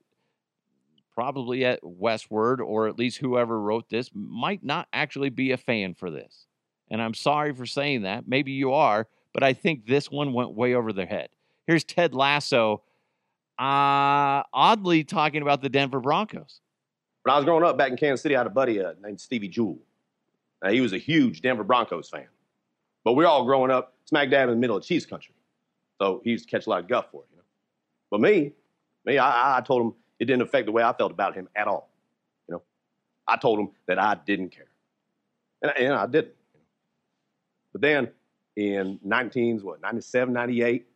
probably 1.14 1.64
at 1.64 1.82
Westword, 1.82 2.60
or 2.60 2.86
at 2.86 2.96
least 2.96 3.18
whoever 3.18 3.60
wrote 3.60 3.88
this, 3.88 4.10
might 4.14 4.62
not 4.62 4.86
actually 4.92 5.30
be 5.30 5.50
a 5.50 5.56
fan 5.56 5.94
for 5.94 6.10
this. 6.10 6.47
And 6.90 7.02
I'm 7.02 7.14
sorry 7.14 7.54
for 7.54 7.66
saying 7.66 8.02
that. 8.02 8.26
Maybe 8.26 8.52
you 8.52 8.72
are, 8.72 9.06
but 9.32 9.42
I 9.42 9.52
think 9.52 9.86
this 9.86 10.10
one 10.10 10.32
went 10.32 10.52
way 10.52 10.74
over 10.74 10.92
their 10.92 11.06
head. 11.06 11.28
Here's 11.66 11.84
Ted 11.84 12.14
Lasso, 12.14 12.82
uh, 13.58 14.42
oddly 14.52 15.04
talking 15.04 15.42
about 15.42 15.60
the 15.60 15.68
Denver 15.68 16.00
Broncos. 16.00 16.60
When 17.22 17.34
I 17.34 17.36
was 17.36 17.44
growing 17.44 17.64
up 17.64 17.76
back 17.76 17.90
in 17.90 17.96
Kansas 17.96 18.22
City, 18.22 18.36
I 18.36 18.38
had 18.40 18.46
a 18.46 18.50
buddy 18.50 18.82
uh, 18.82 18.94
named 19.02 19.20
Stevie 19.20 19.48
Jewell. 19.48 19.78
Now, 20.62 20.70
he 20.70 20.80
was 20.80 20.92
a 20.92 20.98
huge 20.98 21.42
Denver 21.42 21.64
Broncos 21.64 22.08
fan. 22.08 22.26
But 23.04 23.12
we 23.12 23.24
are 23.24 23.28
all 23.28 23.44
growing 23.44 23.70
up 23.70 23.94
smack 24.04 24.30
dab 24.30 24.48
in 24.48 24.54
the 24.54 24.60
middle 24.60 24.76
of 24.76 24.84
cheese 24.84 25.06
country. 25.06 25.34
So 26.00 26.20
he 26.24 26.30
used 26.30 26.48
to 26.48 26.50
catch 26.50 26.66
a 26.66 26.70
lot 26.70 26.80
of 26.80 26.88
guff 26.88 27.06
for 27.10 27.22
it, 27.22 27.28
you 27.30 27.36
know. 27.36 27.44
But 28.10 28.20
me, 28.20 28.52
me, 29.04 29.18
I, 29.18 29.58
I 29.58 29.60
told 29.60 29.82
him 29.82 29.94
it 30.18 30.24
didn't 30.24 30.42
affect 30.42 30.66
the 30.66 30.72
way 30.72 30.82
I 30.82 30.92
felt 30.92 31.12
about 31.12 31.34
him 31.34 31.48
at 31.54 31.66
all. 31.66 31.90
You 32.48 32.54
know, 32.54 32.62
I 33.26 33.36
told 33.36 33.58
him 33.58 33.70
that 33.86 33.98
I 33.98 34.16
didn't 34.26 34.50
care, 34.50 34.68
and, 35.62 35.72
and 35.76 35.94
I 35.94 36.06
didn't. 36.06 36.34
But 37.78 37.86
then 37.86 38.08
in 38.56 38.98
19s, 39.06 39.62
what 39.62 39.80
97, 39.80 40.34
98, 40.34 40.88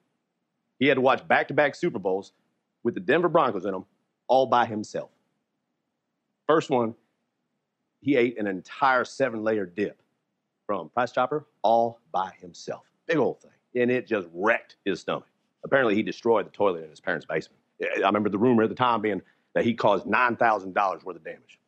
he 0.81 0.88
had 0.88 0.95
to 0.95 1.01
watch 1.01 1.27
back-to-back 1.29 1.77
Super 1.77 2.01
Bowls 2.01 2.33
with 2.83 2.95
the 2.95 3.01
Denver 3.01 3.29
Broncos 3.29 3.64
in 3.64 3.71
them, 3.71 3.85
all 4.27 4.47
by 4.47 4.66
himself. 4.66 5.11
First 6.49 6.71
one, 6.71 6.97
he 8.01 8.16
ate 8.16 8.37
an 8.37 8.49
entire 8.49 9.05
seven-layer 9.05 9.64
dip 9.64 10.03
from 10.66 10.88
Price 10.88 11.12
Chopper 11.12 11.47
all 11.62 12.01
by 12.11 12.33
himself. 12.40 12.83
Big 13.07 13.18
old 13.18 13.40
thing. 13.40 13.53
And 13.81 13.88
it 13.88 14.09
just 14.09 14.27
wrecked 14.35 14.75
his 14.85 15.01
stomach. 15.01 15.29
Apparently, 15.64 15.95
he 15.95 16.03
destroyed 16.03 16.47
the 16.47 16.51
toilet 16.51 16.83
in 16.83 16.90
his 16.90 16.99
parents' 16.99 17.27
basement. 17.27 17.61
I 17.81 18.07
remember 18.07 18.29
the 18.29 18.38
rumor 18.38 18.64
at 18.64 18.71
the 18.71 18.75
time 18.75 19.01
being 19.01 19.23
that 19.55 19.64
he 19.64 19.73
caused 19.73 20.07
$9,000 20.07 21.05
worth 21.05 21.16
of 21.16 21.25
damage. 21.25 21.61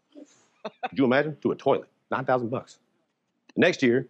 Could 0.88 0.98
you 0.98 1.05
imagine? 1.05 1.37
To 1.42 1.53
a 1.53 1.57
toilet. 1.57 1.88
9,000 2.11 2.48
bucks. 2.48 2.81
Next 3.57 3.81
year, 3.81 4.09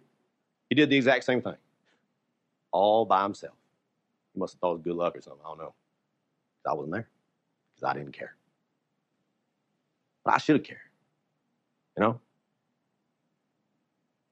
he 0.69 0.75
did 0.75 0.89
the 0.89 0.95
exact 0.95 1.23
same 1.23 1.41
thing. 1.41 1.55
All 2.71 3.05
by 3.05 3.23
himself. 3.23 3.55
He 4.33 4.39
must 4.39 4.53
have 4.53 4.59
thought 4.59 4.71
it 4.71 4.75
was 4.75 4.81
good 4.83 4.95
luck 4.95 5.15
or 5.15 5.21
something. 5.21 5.41
I 5.45 5.49
don't 5.49 5.57
know. 5.59 5.73
I 6.67 6.73
wasn't 6.73 6.93
there. 6.93 7.07
Because 7.73 7.89
I 7.89 7.97
didn't 7.97 8.13
care. 8.13 8.35
But 10.23 10.33
I 10.33 10.37
should 10.39 10.57
have 10.57 10.65
cared. 10.65 10.79
You 11.97 12.03
know? 12.03 12.19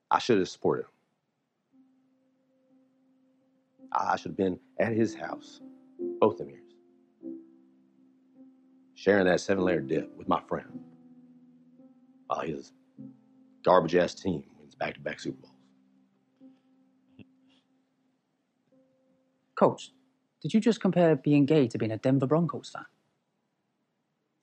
I 0.10 0.20
should 0.20 0.40
have 0.40 0.50
supported 0.50 0.84
him. 0.84 0.90
I 3.92 4.16
should 4.16 4.32
have 4.32 4.38
been 4.38 4.60
at 4.80 4.94
his 4.94 5.14
house 5.14 5.62
both 6.20 6.40
of 6.40 6.50
years. 6.50 6.60
Sharing 8.96 9.26
that 9.26 9.42
seven 9.42 9.64
layer 9.64 9.82
dip 9.82 10.16
with 10.18 10.28
my 10.28 10.42
friend. 10.48 10.80
Oh, 12.30 12.42
his 12.42 12.72
garbage 13.64 13.96
ass 13.96 14.16
team 14.16 14.44
wins 14.60 14.76
back 14.76 14.96
to 14.96 15.00
back 15.00 15.20
Super 15.20 15.42
Bowls. 15.42 15.53
Coach, 19.56 19.92
did 20.42 20.54
you 20.54 20.60
just 20.60 20.82
compare 20.82 21.16
being 21.16 21.46
gay 21.46 21.68
to 21.68 21.78
being 21.78 21.92
a 21.92 21.98
Denver 21.98 22.28
Broncos 22.28 22.70
fan? 22.70 22.86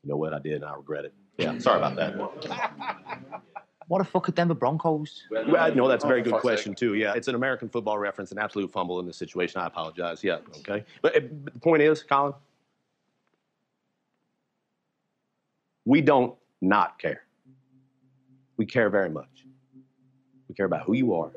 You 0.03 0.11
know 0.11 0.17
what? 0.17 0.33
I 0.33 0.39
did 0.39 0.55
and 0.55 0.65
I 0.65 0.75
regret 0.75 1.05
it. 1.05 1.15
Yeah, 1.37 1.59
sorry 1.59 1.79
about 1.79 1.97
that. 1.97 3.43
What 3.91 3.99
the 3.99 4.05
fuck 4.05 4.29
are 4.29 4.33
Denver 4.33 4.55
Broncos? 4.55 5.25
Well, 5.33 5.75
no, 5.75 5.89
that's 5.89 6.05
a 6.05 6.07
very 6.07 6.23
good 6.23 6.35
question 6.35 6.77
too. 6.77 6.95
Yeah, 6.95 7.15
it's 7.15 7.27
an 7.27 7.35
American 7.35 7.69
football 7.69 7.99
reference, 7.99 8.31
an 8.31 8.39
absolute 8.39 8.71
fumble 8.71 9.01
in 9.01 9.07
this 9.07 9.17
situation. 9.17 9.61
I 9.61 9.67
apologize. 9.67 10.23
Yeah, 10.23 10.37
okay. 10.59 10.85
But, 11.03 11.17
uh, 11.17 11.21
but 11.43 11.55
the 11.55 11.59
point 11.59 11.83
is, 11.83 12.05
Colin, 12.05 12.33
we 15.85 16.01
don't 16.01 16.37
not 16.61 17.01
care. 17.01 17.25
We 18.57 18.65
care 18.65 18.91
very 18.91 19.11
much. 19.11 19.45
We 20.49 20.55
care 20.55 20.67
about 20.67 20.85
who 20.85 20.95
you 20.95 21.13
are 21.17 21.33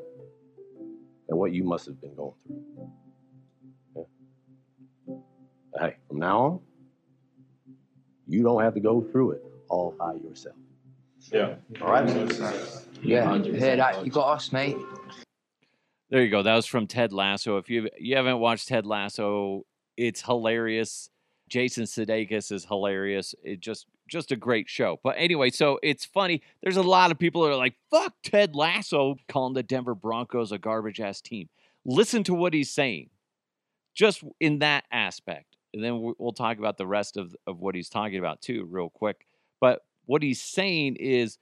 and 1.28 1.36
what 1.36 1.52
you 1.52 1.64
must 1.64 1.86
have 1.86 2.00
been 2.00 2.14
going 2.14 2.34
through. 2.46 2.92
Yeah. 5.74 5.80
But 5.80 5.90
hey, 5.90 5.96
from 6.08 6.18
now 6.18 6.40
on, 6.40 6.60
you 8.26 8.42
don't 8.42 8.62
have 8.62 8.74
to 8.74 8.80
go 8.80 9.02
through 9.02 9.32
it 9.32 9.44
all 9.68 9.94
by 9.98 10.14
yourself. 10.14 10.56
Yeah. 11.32 11.54
All 11.80 11.90
right? 11.90 12.08
Yeah, 13.02 13.38
hear 13.42 13.76
that? 13.76 14.04
You 14.04 14.10
got 14.10 14.28
us, 14.34 14.52
mate. 14.52 14.76
There 16.10 16.22
you 16.22 16.30
go. 16.30 16.42
That 16.42 16.54
was 16.54 16.66
from 16.66 16.86
Ted 16.86 17.12
Lasso. 17.12 17.56
If 17.58 17.68
you 17.70 17.88
you 17.98 18.16
haven't 18.16 18.38
watched 18.38 18.68
Ted 18.68 18.86
Lasso, 18.86 19.64
it's 19.96 20.22
hilarious. 20.22 21.10
Jason 21.48 21.84
Sudeikis 21.84 22.52
is 22.52 22.64
hilarious. 22.64 23.34
It 23.42 23.60
just 23.60 23.86
just 24.06 24.32
a 24.32 24.36
great 24.36 24.68
show. 24.68 25.00
But 25.02 25.16
anyway, 25.18 25.50
so 25.50 25.78
it's 25.82 26.04
funny. 26.04 26.42
There's 26.62 26.76
a 26.76 26.82
lot 26.82 27.10
of 27.10 27.18
people 27.18 27.42
that 27.42 27.50
are 27.50 27.56
like, 27.56 27.74
"Fuck 27.90 28.14
Ted 28.22 28.54
Lasso," 28.54 29.16
calling 29.28 29.54
the 29.54 29.62
Denver 29.62 29.94
Broncos 29.94 30.52
a 30.52 30.58
garbage 30.58 31.00
ass 31.00 31.20
team. 31.20 31.48
Listen 31.84 32.22
to 32.24 32.34
what 32.34 32.54
he's 32.54 32.70
saying, 32.70 33.10
just 33.94 34.22
in 34.40 34.60
that 34.60 34.84
aspect, 34.92 35.53
and 35.74 35.84
then 35.84 36.00
we- 36.02 36.14
we'll 36.18 36.32
talk 36.32 36.58
about 36.58 36.78
the 36.78 36.86
rest 36.88 37.18
of 37.18 37.36
of 37.48 37.60
what 37.60 37.76
he's 37.76 37.90
talking 37.90 38.18
about 38.18 38.42
too, 38.42 38.64
real 38.66 38.90
quick. 38.90 39.26
But 39.60 39.82
what 40.06 40.22
he's 40.22 40.42
saying 40.42 40.96
is, 40.96 41.38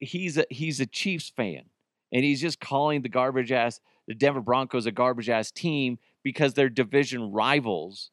he's 0.00 0.36
a 0.38 0.44
he's 0.50 0.80
a 0.80 0.86
Chiefs 0.86 1.30
fan, 1.30 1.64
and 2.12 2.24
he's 2.24 2.40
just 2.40 2.60
calling 2.60 3.02
the 3.02 3.08
garbage 3.08 3.52
ass 3.52 3.80
the 4.06 4.14
Denver 4.14 4.40
Broncos 4.40 4.86
a 4.86 4.92
garbage 4.92 5.30
ass 5.30 5.50
team 5.50 5.98
because 6.22 6.54
they're 6.54 6.68
division 6.68 7.32
rivals 7.32 8.10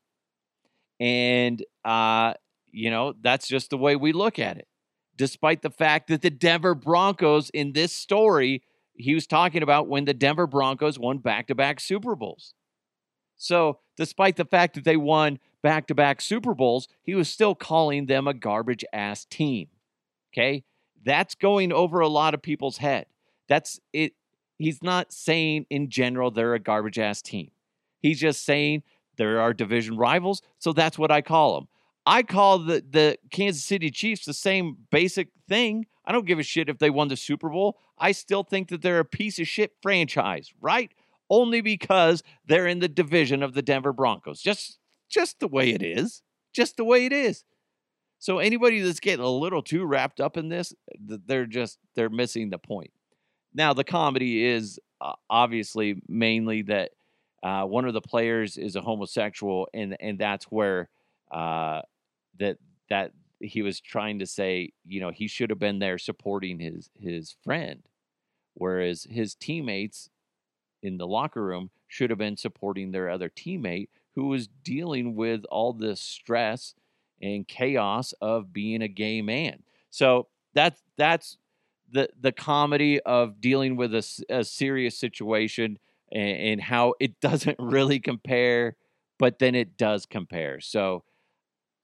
and 1.00 1.64
uh, 1.86 2.34
you 2.72 2.90
know, 2.90 3.14
that's 3.22 3.48
just 3.48 3.70
the 3.70 3.78
way 3.78 3.96
we 3.96 4.12
look 4.12 4.40
at 4.40 4.58
it. 4.58 4.68
Despite 5.16 5.62
the 5.62 5.70
fact 5.70 6.10
that 6.10 6.22
the 6.22 6.30
Denver 6.30 6.76
Broncos 6.76 7.50
in 7.52 7.74
this 7.74 7.92
story, 7.94 8.62
he 8.96 9.14
was 9.16 9.26
talking 9.26 9.64
about 9.64 9.88
when 9.88 10.06
the 10.06 10.14
Denver 10.14 10.48
Broncos 10.48 11.00
won 11.00 11.18
back 11.18 11.48
to 11.48 11.56
back 11.56 11.80
Super 11.80 12.16
Bowls. 12.16 12.54
So, 13.38 13.80
despite 13.98 14.38
the 14.38 14.46
fact 14.46 14.76
that 14.76 14.84
they 14.86 14.96
won 14.96 15.40
back 15.62 15.88
to 15.88 15.96
back 15.96 16.22
Super 16.22 16.54
Bowls, 16.54 16.88
he 17.04 17.16
was 17.16 17.28
still 17.28 17.56
calling 17.56 18.06
them 18.06 18.28
a 18.28 18.34
garbage 18.34 18.86
ass 18.94 19.26
team. 19.26 19.68
Okay. 20.34 20.64
That's 21.04 21.36
going 21.36 21.74
over 21.74 22.00
a 22.00 22.08
lot 22.08 22.34
of 22.34 22.42
people's 22.42 22.78
head. 22.78 23.08
That's 23.48 23.80
it. 23.94 24.14
He's 24.58 24.82
not 24.82 25.12
saying 25.12 25.66
in 25.70 25.90
general 25.90 26.32
they're 26.32 26.54
a 26.54 26.60
garbage 26.60 27.00
ass 27.00 27.22
team. 27.22 27.52
He's 28.00 28.20
just 28.20 28.46
saying 28.46 28.84
there 29.18 29.40
are 29.40 29.54
division 29.54 29.98
rivals, 29.98 30.42
so 30.60 30.74
that's 30.74 30.98
what 30.98 31.12
I 31.12 31.22
call 31.22 31.56
them. 31.56 31.68
I 32.06 32.24
call 32.24 32.60
the 32.60 32.84
the 32.90 33.18
Kansas 33.32 33.64
City 33.64 33.92
Chiefs 33.92 34.26
the 34.26 34.34
same 34.34 34.78
basic 34.92 35.30
thing. 35.48 35.86
I 36.06 36.12
don't 36.12 36.26
give 36.26 36.40
a 36.40 36.44
shit 36.44 36.70
if 36.70 36.78
they 36.78 36.90
won 36.90 37.10
the 37.10 37.18
Super 37.18 37.50
Bowl. 37.50 37.78
I 37.98 38.12
still 38.12 38.44
think 38.44 38.70
that 38.70 38.82
they're 38.82 39.00
a 39.00 39.06
piece 39.06 39.40
of 39.40 39.48
shit 39.48 39.74
franchise, 39.82 40.54
right? 40.62 40.92
Only 41.30 41.62
because 41.62 42.24
they're 42.46 42.68
in 42.68 42.80
the 42.80 42.88
division 42.88 43.44
of 43.44 43.54
the 43.54 43.62
Denver 43.62 43.94
Broncos. 43.94 44.42
Just 44.42 44.80
just 45.10 45.40
the 45.40 45.48
way 45.48 45.72
it 45.72 45.84
is. 45.84 46.22
Just 46.54 46.78
the 46.78 46.84
way 46.84 47.06
it 47.06 47.14
is. 47.14 47.44
So 48.20 48.40
anybody 48.40 48.82
that's 48.82 49.00
getting 49.00 49.24
a 49.24 49.30
little 49.30 49.62
too 49.62 49.86
wrapped 49.86 50.20
up 50.20 50.38
in 50.38 50.50
this, 50.50 50.74
they're 51.00 51.46
just 51.46 51.78
they're 51.96 52.10
missing 52.10 52.50
the 52.50 52.58
point. 52.58 52.92
Now 53.54 53.74
the 53.74 53.84
comedy 53.84 54.44
is 54.46 54.80
uh, 55.02 55.14
obviously 55.30 56.02
mainly 56.08 56.64
that 56.64 56.92
uh, 57.44 57.64
one 57.64 57.86
of 57.86 57.94
the 57.94 58.02
players 58.02 58.58
is 58.58 58.76
a 58.76 58.82
homosexual, 58.82 59.68
and 59.74 59.96
and 60.00 60.18
that's 60.18 60.46
where 60.46 60.90
uh, 61.32 61.82
that 62.40 62.58
that 62.90 63.12
he 63.40 63.62
was 63.62 63.80
trying 63.80 64.20
to 64.20 64.26
say, 64.26 64.72
you 64.86 65.00
know, 65.00 65.12
he 65.12 65.28
should 65.28 65.50
have 65.52 65.60
been 65.60 65.80
there 65.80 65.98
supporting 65.98 66.60
his 66.60 66.90
his 66.96 67.36
friend, 67.44 67.84
whereas 68.56 69.06
his 69.10 69.36
teammates 69.36 70.10
in 70.82 70.98
the 70.98 71.08
locker 71.08 71.44
room 71.44 71.70
should 71.88 72.10
have 72.10 72.20
been 72.20 72.38
supporting 72.38 72.92
their 72.92 73.10
other 73.10 73.30
teammate 73.30 73.90
who 74.16 74.28
was 74.28 74.48
dealing 74.64 75.16
with 75.16 75.46
all 75.46 75.74
the 75.74 75.96
stress 75.96 76.74
and 77.22 77.48
chaos 77.48 78.14
of 78.22 78.54
being 78.54 78.82
a 78.82 78.88
gay 78.88 79.22
man. 79.22 79.64
So 79.90 80.28
that's 80.54 80.82
that's 80.98 81.38
the 81.92 82.10
the 82.20 82.32
comedy 82.32 83.00
of 83.02 83.40
dealing 83.40 83.76
with 83.76 83.94
a, 83.94 84.24
a 84.30 84.44
serious 84.44 84.98
situation 84.98 85.78
and, 86.12 86.38
and 86.38 86.62
how 86.62 86.94
it 87.00 87.20
doesn't 87.22 87.58
really 87.60 88.00
compare, 88.00 88.76
but 89.18 89.40
then 89.40 89.56
it 89.56 89.78
does 89.78 90.06
compare. 90.06 90.60
So 90.60 91.04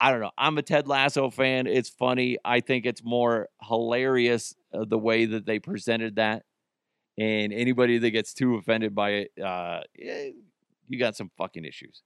I 0.00 0.10
don't 0.10 0.20
know. 0.20 0.32
I'm 0.36 0.58
a 0.58 0.62
Ted 0.62 0.88
Lasso 0.88 1.30
fan. 1.30 1.66
It's 1.66 1.88
funny. 1.88 2.36
I 2.44 2.60
think 2.60 2.84
it's 2.84 3.02
more 3.02 3.48
hilarious 3.62 4.54
uh, 4.72 4.84
the 4.84 4.98
way 4.98 5.24
that 5.24 5.46
they 5.46 5.58
presented 5.58 6.16
that. 6.16 6.44
And 7.18 7.52
anybody 7.52 7.98
that 7.98 8.10
gets 8.10 8.34
too 8.34 8.56
offended 8.56 8.94
by 8.94 9.10
it, 9.10 9.32
uh, 9.42 9.80
eh, 10.00 10.30
you 10.88 10.98
got 10.98 11.16
some 11.16 11.30
fucking 11.36 11.64
issues. 11.64 12.02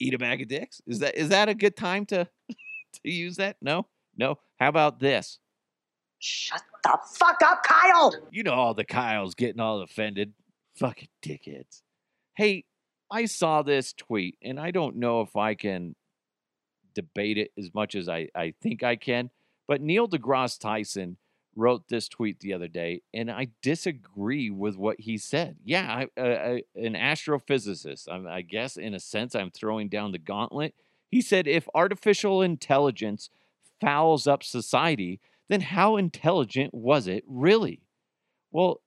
Eat 0.00 0.14
a 0.14 0.18
bag 0.18 0.42
of 0.42 0.48
dicks. 0.48 0.80
Is 0.86 0.98
that 0.98 1.16
is 1.16 1.28
that 1.28 1.48
a 1.48 1.54
good 1.54 1.76
time 1.76 2.04
to 2.06 2.26
to 2.48 3.00
use 3.04 3.36
that? 3.36 3.56
No, 3.62 3.86
no. 4.16 4.38
How 4.58 4.68
about 4.68 4.98
this? 4.98 5.38
Shut 6.18 6.62
the 6.82 6.98
fuck 7.14 7.40
up, 7.44 7.62
Kyle! 7.62 8.12
You 8.32 8.42
know 8.42 8.54
all 8.54 8.74
the 8.74 8.84
Kyles 8.84 9.34
getting 9.34 9.60
all 9.60 9.80
offended. 9.82 10.32
Fucking 10.76 11.08
dickheads. 11.22 11.82
Hey, 12.36 12.64
I 13.10 13.26
saw 13.26 13.62
this 13.62 13.92
tweet, 13.92 14.36
and 14.42 14.58
I 14.58 14.72
don't 14.72 14.96
know 14.96 15.20
if 15.20 15.36
I 15.36 15.54
can 15.54 15.94
debate 16.94 17.38
it 17.38 17.50
as 17.58 17.72
much 17.74 17.94
as 17.94 18.08
I, 18.08 18.28
I 18.34 18.54
think 18.62 18.82
I 18.82 18.96
can. 18.96 19.30
But 19.68 19.80
Neil 19.80 20.08
deGrasse 20.08 20.58
Tyson 20.58 21.16
wrote 21.56 21.88
this 21.88 22.08
tweet 22.08 22.40
the 22.40 22.52
other 22.52 22.68
day, 22.68 23.02
and 23.12 23.30
I 23.30 23.48
disagree 23.62 24.50
with 24.50 24.76
what 24.76 25.00
he 25.00 25.18
said. 25.18 25.56
Yeah, 25.64 26.06
I, 26.16 26.20
uh, 26.20 26.24
uh, 26.24 26.58
an 26.76 26.94
astrophysicist. 26.94 28.08
I, 28.08 28.36
I 28.36 28.42
guess 28.42 28.76
in 28.76 28.94
a 28.94 29.00
sense, 29.00 29.34
I'm 29.34 29.50
throwing 29.50 29.88
down 29.88 30.12
the 30.12 30.18
gauntlet. 30.18 30.74
He 31.10 31.20
said 31.20 31.46
if 31.46 31.68
artificial 31.74 32.42
intelligence 32.42 33.30
fouls 33.80 34.26
up 34.26 34.42
society, 34.42 35.20
then 35.48 35.60
how 35.60 35.96
intelligent 35.96 36.72
was 36.74 37.06
it 37.06 37.24
really? 37.26 37.82
Well, 38.50 38.80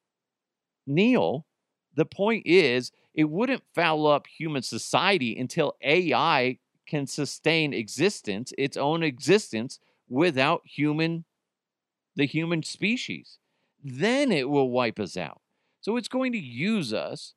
Neil, 0.86 1.46
the 1.96 2.06
point 2.06 2.44
is, 2.46 2.92
it 3.14 3.30
wouldn't 3.30 3.64
foul 3.74 4.08
up 4.08 4.28
human 4.28 4.62
society 4.62 5.38
until 5.38 5.76
AI 5.82 6.60
can 6.88 7.06
sustain 7.06 7.74
existence, 7.74 8.54
its 8.58 8.78
own 8.78 9.04
existence, 9.04 9.80
without 10.08 10.62
human, 10.64 11.26
the 12.18 12.26
human 12.26 12.64
species. 12.64 13.38
Then 13.82 14.34
it 14.34 14.50
will 14.50 14.70
wipe 14.70 15.00
us 15.00 15.16
out. 15.16 15.40
So 15.80 15.96
it's 15.96 16.10
going 16.10 16.34
to 16.34 16.40
use 16.40 16.92
us 16.94 17.34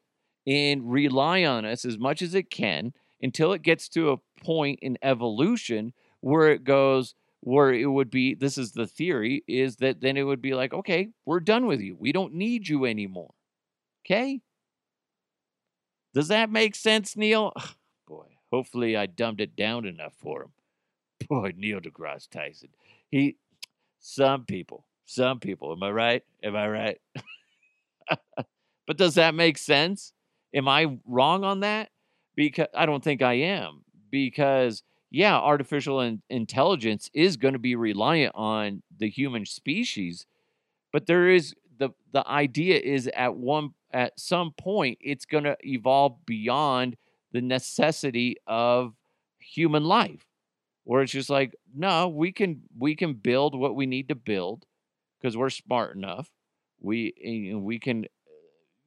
and 0.46 0.90
rely 0.90 1.44
on 1.44 1.64
us 1.64 1.84
as 1.84 1.98
much 1.98 2.22
as 2.22 2.34
it 2.34 2.50
can 2.50 2.92
until 3.22 3.52
it 3.52 3.62
gets 3.62 3.88
to 3.90 4.10
a 4.10 4.16
point 4.42 4.80
in 4.82 4.98
evolution 5.02 5.92
where 6.20 6.50
it 6.50 6.64
goes, 6.64 7.14
where 7.40 7.72
it 7.72 7.86
would 7.86 8.10
be 8.10 8.34
this 8.34 8.58
is 8.58 8.72
the 8.72 8.86
theory 8.86 9.44
is 9.46 9.76
that 9.76 10.00
then 10.00 10.16
it 10.16 10.24
would 10.24 10.42
be 10.42 10.52
like 10.52 10.74
okay 10.74 11.08
we're 11.24 11.40
done 11.40 11.66
with 11.66 11.80
you. 11.80 11.96
We 11.98 12.12
don't 12.12 12.34
need 12.34 12.68
you 12.68 12.84
anymore. 12.84 13.34
Okay? 14.04 14.40
Does 16.12 16.28
that 16.28 16.50
make 16.50 16.74
sense 16.74 17.16
neil? 17.16 17.52
Boy 18.08 18.26
hopefully 18.52 18.96
i 18.96 19.06
dumbed 19.06 19.40
it 19.40 19.54
down 19.54 19.86
enough 19.86 20.14
for 20.18 20.42
him. 20.42 20.52
Boy 21.28 21.52
neil 21.56 21.80
degrasse 21.80 22.28
tyson. 22.28 22.70
He 23.10 23.36
some 24.00 24.44
people 24.44 24.84
some 25.06 25.40
people 25.40 25.72
am 25.72 25.82
i 25.82 25.90
right? 25.90 26.22
Am 26.42 26.56
i 26.56 26.68
right? 26.68 26.98
But 28.86 28.96
does 28.96 29.14
that 29.14 29.34
make 29.34 29.58
sense? 29.58 30.12
Am 30.54 30.68
i 30.68 30.98
wrong 31.06 31.44
on 31.44 31.60
that? 31.60 31.90
Because 32.36 32.68
i 32.74 32.86
don't 32.86 33.04
think 33.04 33.22
i 33.22 33.34
am 33.34 33.84
because 34.10 34.82
yeah, 35.10 35.36
artificial 35.36 36.00
in- 36.00 36.22
intelligence 36.30 37.10
is 37.12 37.36
going 37.36 37.54
to 37.54 37.58
be 37.58 37.74
reliant 37.74 38.32
on 38.36 38.82
the 38.98 39.08
human 39.08 39.44
species, 39.44 40.24
but 40.92 41.06
there 41.06 41.28
is 41.28 41.54
the 41.78 41.90
the 42.12 42.26
idea 42.28 42.78
is 42.78 43.08
at 43.14 43.34
one 43.34 43.70
at 43.92 44.18
some 44.18 44.52
point 44.52 44.98
it's 45.00 45.24
going 45.24 45.44
to 45.44 45.56
evolve 45.62 46.24
beyond 46.26 46.96
the 47.32 47.40
necessity 47.40 48.36
of 48.46 48.94
human 49.40 49.84
life, 49.84 50.26
where 50.90 51.02
it's 51.02 51.12
just 51.12 51.30
like 51.30 51.54
no, 51.72 52.08
we 52.08 52.32
can 52.32 52.62
we 52.76 52.96
can 52.96 53.14
build 53.14 53.54
what 53.54 53.76
we 53.76 53.86
need 53.86 54.08
to 54.08 54.16
build 54.16 54.66
because 55.22 55.36
we're 55.36 55.48
smart 55.48 55.94
enough. 55.94 56.28
We 56.80 57.54
we 57.56 57.78
can 57.78 58.06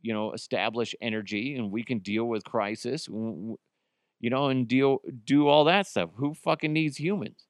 you 0.02 0.14
know 0.14 0.34
establish 0.34 0.94
energy 1.02 1.56
and 1.56 1.72
we 1.72 1.82
can 1.82 2.00
deal 2.00 2.26
with 2.26 2.44
crisis. 2.44 3.08
you 3.08 3.58
know, 4.22 4.50
and 4.50 4.68
deal 4.68 5.00
do 5.24 5.48
all 5.48 5.64
that 5.64 5.88
stuff. 5.88 6.10
Who 6.16 6.34
fucking 6.34 6.74
needs 6.74 6.98
humans? 6.98 7.46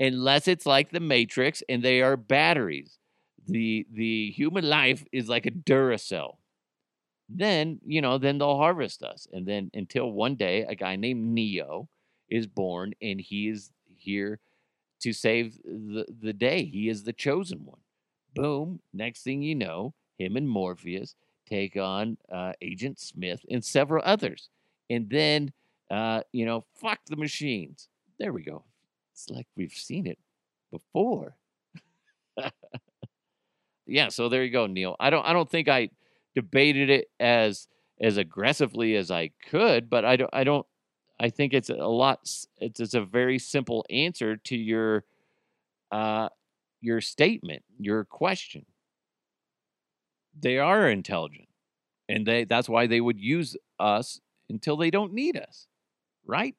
Unless 0.00 0.48
it's 0.48 0.64
like 0.64 0.90
the 0.90 1.00
Matrix 1.00 1.62
and 1.68 1.82
they 1.82 2.00
are 2.00 2.16
batteries. 2.16 2.98
The 3.46 3.86
the 3.92 4.30
human 4.30 4.66
life 4.66 5.04
is 5.12 5.28
like 5.28 5.44
a 5.44 5.50
Duracell. 5.50 6.36
Then, 7.28 7.80
you 7.84 8.00
know, 8.00 8.16
then 8.18 8.38
they'll 8.38 8.56
harvest 8.56 9.02
us. 9.02 9.26
And 9.32 9.46
then 9.46 9.70
until 9.74 10.10
one 10.10 10.36
day 10.36 10.64
a 10.66 10.74
guy 10.74 10.96
named 10.96 11.26
Neo 11.34 11.88
is 12.30 12.46
born 12.46 12.94
and 13.02 13.20
he 13.20 13.48
is 13.48 13.70
here 13.98 14.40
to 15.00 15.12
save 15.12 15.58
the, 15.64 16.06
the 16.20 16.32
day. 16.32 16.64
He 16.64 16.88
is 16.88 17.04
the 17.04 17.12
chosen 17.12 17.64
one. 17.64 17.80
Boom. 18.34 18.80
Next 18.92 19.22
thing 19.22 19.42
you 19.42 19.54
know, 19.54 19.94
him 20.18 20.36
and 20.36 20.48
Morpheus 20.48 21.14
take 21.48 21.76
on 21.76 22.18
uh, 22.32 22.52
Agent 22.60 22.98
Smith 22.98 23.40
and 23.50 23.64
several 23.64 24.02
others. 24.04 24.48
And 24.90 25.08
then 25.08 25.52
uh, 25.90 26.22
you 26.32 26.44
know, 26.44 26.64
fuck 26.74 27.00
the 27.06 27.16
machines. 27.16 27.88
There 28.18 28.32
we 28.32 28.42
go. 28.42 28.64
It's 29.12 29.30
like 29.30 29.46
we've 29.56 29.72
seen 29.72 30.06
it 30.06 30.18
before. 30.70 31.34
yeah, 33.86 34.08
so 34.08 34.28
there 34.28 34.44
you 34.44 34.50
go, 34.50 34.66
Neil. 34.66 34.96
I 35.00 35.10
don't 35.10 35.24
I 35.24 35.32
don't 35.32 35.48
think 35.48 35.68
I 35.68 35.90
debated 36.34 36.90
it 36.90 37.10
as 37.18 37.68
as 38.00 38.16
aggressively 38.16 38.94
as 38.96 39.10
I 39.10 39.30
could, 39.50 39.88
but 39.88 40.04
I 40.04 40.16
don't 40.16 40.30
I 40.32 40.44
don't 40.44 40.66
I 41.20 41.30
think 41.30 41.52
it's 41.54 41.70
a 41.70 41.74
lot 41.74 42.20
it's, 42.58 42.80
it's 42.80 42.94
a 42.94 43.02
very 43.04 43.38
simple 43.38 43.84
answer 43.90 44.36
to 44.36 44.56
your 44.56 45.04
uh 45.90 46.28
your 46.80 47.00
statement, 47.00 47.64
your 47.78 48.04
question. 48.04 48.66
They 50.38 50.58
are 50.58 50.88
intelligent. 50.88 51.48
And 52.08 52.26
they 52.26 52.44
that's 52.44 52.68
why 52.68 52.86
they 52.86 53.00
would 53.00 53.20
use 53.20 53.56
us 53.78 54.20
until 54.48 54.76
they 54.76 54.90
don't 54.90 55.12
need 55.12 55.36
us. 55.36 55.66
Right? 56.26 56.54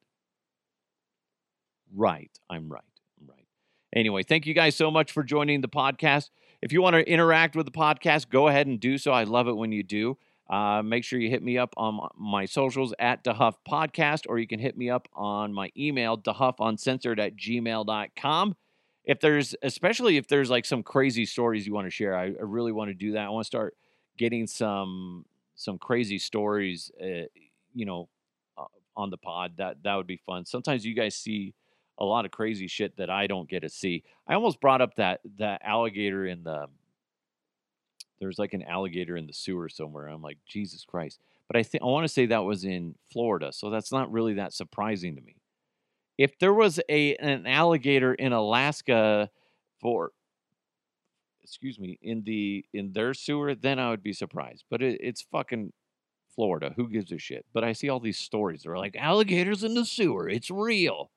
Right. 1.96 2.32
I'm 2.50 2.72
right. 2.72 2.84
I'm 3.20 3.28
right. 3.28 3.48
Anyway, 3.96 4.24
thank 4.24 4.46
you 4.46 4.54
guys 4.54 4.76
so 4.76 4.92
much 4.92 5.12
for 5.12 5.24
joining 5.24 5.62
the 5.62 5.68
podcast. 5.68 6.30
If 6.62 6.72
you 6.72 6.82
want 6.82 6.96
to 6.96 7.10
interact 7.10 7.56
with 7.56 7.66
the 7.66 7.72
podcast, 7.72 8.30
go 8.30 8.48
ahead 8.48 8.68
and 8.68 8.80
do 8.80 8.98
so. 8.98 9.12
I 9.12 9.24
love 9.24 9.48
it 9.48 9.58
when 9.58 9.72
you 9.72 9.82
do. 9.82 10.18
Uh, 10.50 10.82
make 10.84 11.04
sure 11.04 11.20
you 11.20 11.30
hit 11.30 11.44
me 11.44 11.58
up 11.58 11.74
on 11.78 12.10
my- 12.18 12.46
socials 12.46 12.94
at 12.98 13.24
DeHuff 13.24 13.56
Podcast, 13.68 14.26
or 14.28 14.40
you 14.40 14.48
can 14.48 14.60
hit 14.60 14.76
me 14.76 14.90
up 14.90 15.08
on 15.14 15.54
my 15.54 15.72
email, 15.78 16.18
DeHuffUncensored 16.18 17.20
at 17.20 17.36
gmail.com. 17.36 18.56
If 19.06 19.20
there's, 19.20 19.56
especially 19.62 20.18
if 20.18 20.28
there's 20.28 20.50
like 20.50 20.66
some 20.66 20.82
crazy 20.82 21.26
stories 21.26 21.68
you 21.68 21.74
want 21.74 21.86
to 21.86 21.92
share, 21.92 22.16
I, 22.16 22.26
I 22.26 22.42
really 22.42 22.72
want 22.72 22.90
to 22.90 22.96
do 22.96 23.14
that. 23.14 23.26
I 23.26 23.30
want 23.30 23.44
to 23.44 23.48
start 23.48 23.76
getting 24.18 24.48
some 24.48 25.26
some 25.56 25.78
crazy 25.78 26.18
stories, 26.18 26.90
uh, 27.02 27.28
you 27.74 27.86
know, 27.86 28.08
uh, 28.58 28.66
on 28.96 29.10
the 29.10 29.18
pod. 29.18 29.54
That 29.58 29.84
that 29.84 29.96
would 29.96 30.08
be 30.08 30.18
fun. 30.18 30.46
Sometimes 30.46 30.86
you 30.86 30.94
guys 30.96 31.16
see 31.16 31.54
a 31.98 32.06
lot 32.06 32.26
of 32.26 32.32
crazy 32.32 32.68
shit 32.68 32.98
that 32.98 33.10
I 33.10 33.28
don't 33.28 33.50
get 33.50 33.62
to 33.62 33.70
see. 33.70 34.04
I 34.28 34.34
almost 34.34 34.62
brought 34.62 34.82
up 34.82 34.96
that 34.96 35.22
that 35.38 35.62
alligator 35.64 36.26
in 36.26 36.44
the 36.44 36.68
there's 38.20 38.40
like 38.40 38.54
an 38.54 38.64
alligator 38.64 39.18
in 39.18 39.28
the 39.28 39.34
sewer 39.34 39.70
somewhere. 39.70 40.08
I'm 40.08 40.22
like, 40.22 40.38
Jesus 40.46 40.86
Christ. 40.86 41.20
But 41.48 41.58
I 41.58 41.64
think 41.64 41.84
I 41.84 41.88
want 41.88 42.04
to 42.04 42.14
say 42.14 42.28
that 42.28 42.44
was 42.44 42.64
in 42.64 42.96
Florida, 43.12 43.52
so 43.52 43.70
that's 43.70 43.92
not 43.92 44.12
really 44.12 44.36
that 44.36 44.54
surprising 44.54 45.16
to 45.16 45.22
me. 45.22 45.36
If 46.18 46.38
there 46.38 46.54
was 46.54 46.80
a 46.90 47.16
an 47.16 47.48
alligator 47.48 48.14
in 48.14 48.34
Alaska 48.34 49.30
for 49.82 50.12
excuse 51.50 51.80
me, 51.80 51.98
in 52.02 52.24
the 52.24 52.64
in 52.74 52.94
their 52.94 53.14
sewer, 53.14 53.56
then 53.56 53.80
I 53.80 53.90
would 53.90 54.04
be 54.04 54.14
surprised. 54.14 54.66
But 54.70 54.84
it, 54.84 55.00
it's 55.02 55.24
fucking 55.32 55.74
Florida. 56.36 56.74
Who 56.76 56.88
gives 56.88 57.12
a 57.12 57.18
shit? 57.18 57.46
But 57.54 57.64
I 57.64 57.74
see 57.74 57.90
all 57.90 58.00
these 58.00 58.20
stories. 58.20 58.64
They're 58.64 58.78
like 58.78 58.96
alligators 58.96 59.64
in 59.64 59.74
the 59.74 59.86
sewer. 59.86 60.30
It's 60.30 60.52
real. 60.52 61.10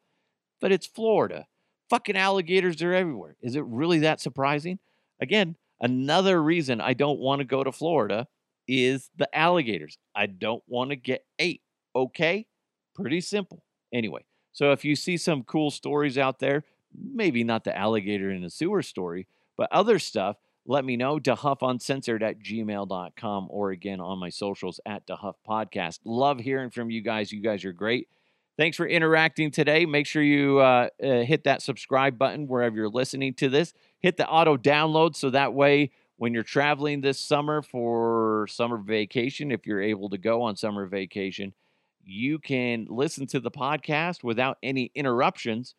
But 0.60 0.72
it's 0.72 0.86
Florida. 0.86 1.46
Fucking 1.90 2.16
alligators 2.16 2.80
are 2.82 2.94
everywhere. 2.94 3.36
Is 3.42 3.56
it 3.56 3.64
really 3.66 3.98
that 4.00 4.20
surprising? 4.20 4.78
Again, 5.20 5.56
another 5.82 6.42
reason 6.42 6.80
I 6.80 6.94
don't 6.94 7.18
want 7.18 7.40
to 7.40 7.44
go 7.44 7.62
to 7.62 7.72
Florida 7.72 8.26
is 8.66 9.10
the 9.16 9.28
alligators. 9.36 9.98
I 10.14 10.26
don't 10.26 10.62
want 10.66 10.90
to 10.90 10.96
get 10.96 11.26
ate. 11.38 11.62
Okay? 11.94 12.46
Pretty 12.94 13.20
simple. 13.20 13.62
Anyway, 13.92 14.24
so 14.52 14.72
if 14.72 14.84
you 14.84 14.96
see 14.96 15.16
some 15.16 15.42
cool 15.42 15.70
stories 15.70 16.16
out 16.16 16.38
there, 16.38 16.64
maybe 16.94 17.44
not 17.44 17.64
the 17.64 17.76
alligator 17.76 18.30
in 18.30 18.42
the 18.42 18.50
sewer 18.50 18.82
story, 18.82 19.26
but 19.56 19.68
other 19.70 19.98
stuff, 19.98 20.36
let 20.64 20.84
me 20.84 20.96
know. 20.96 21.18
DeHuffUncensored 21.18 22.22
at 22.22 22.38
gmail.com 22.38 23.48
or 23.50 23.70
again 23.70 24.00
on 24.00 24.18
my 24.18 24.28
socials 24.28 24.80
at 24.86 25.06
DeHuff 25.06 25.34
Podcast. 25.46 25.98
Love 26.04 26.38
hearing 26.38 26.70
from 26.70 26.90
you 26.90 27.02
guys. 27.02 27.32
You 27.32 27.42
guys 27.42 27.64
are 27.64 27.72
great. 27.72 28.08
Thanks 28.58 28.76
for 28.76 28.86
interacting 28.86 29.50
today. 29.50 29.86
Make 29.86 30.06
sure 30.06 30.22
you 30.22 30.58
uh, 30.58 30.88
uh, 31.02 31.22
hit 31.22 31.44
that 31.44 31.62
subscribe 31.62 32.18
button 32.18 32.46
wherever 32.46 32.76
you're 32.76 32.88
listening 32.88 33.34
to 33.34 33.48
this. 33.48 33.72
Hit 34.00 34.18
the 34.18 34.28
auto 34.28 34.56
download 34.56 35.16
so 35.16 35.30
that 35.30 35.54
way 35.54 35.90
when 36.16 36.34
you're 36.34 36.42
traveling 36.42 37.00
this 37.00 37.18
summer 37.18 37.62
for 37.62 38.46
summer 38.48 38.76
vacation, 38.76 39.50
if 39.50 39.66
you're 39.66 39.82
able 39.82 40.10
to 40.10 40.18
go 40.18 40.42
on 40.42 40.54
summer 40.54 40.86
vacation, 40.86 41.54
you 42.04 42.38
can 42.38 42.86
listen 42.90 43.26
to 43.28 43.40
the 43.40 43.50
podcast 43.50 44.22
without 44.22 44.58
any 44.62 44.92
interruptions 44.94 45.74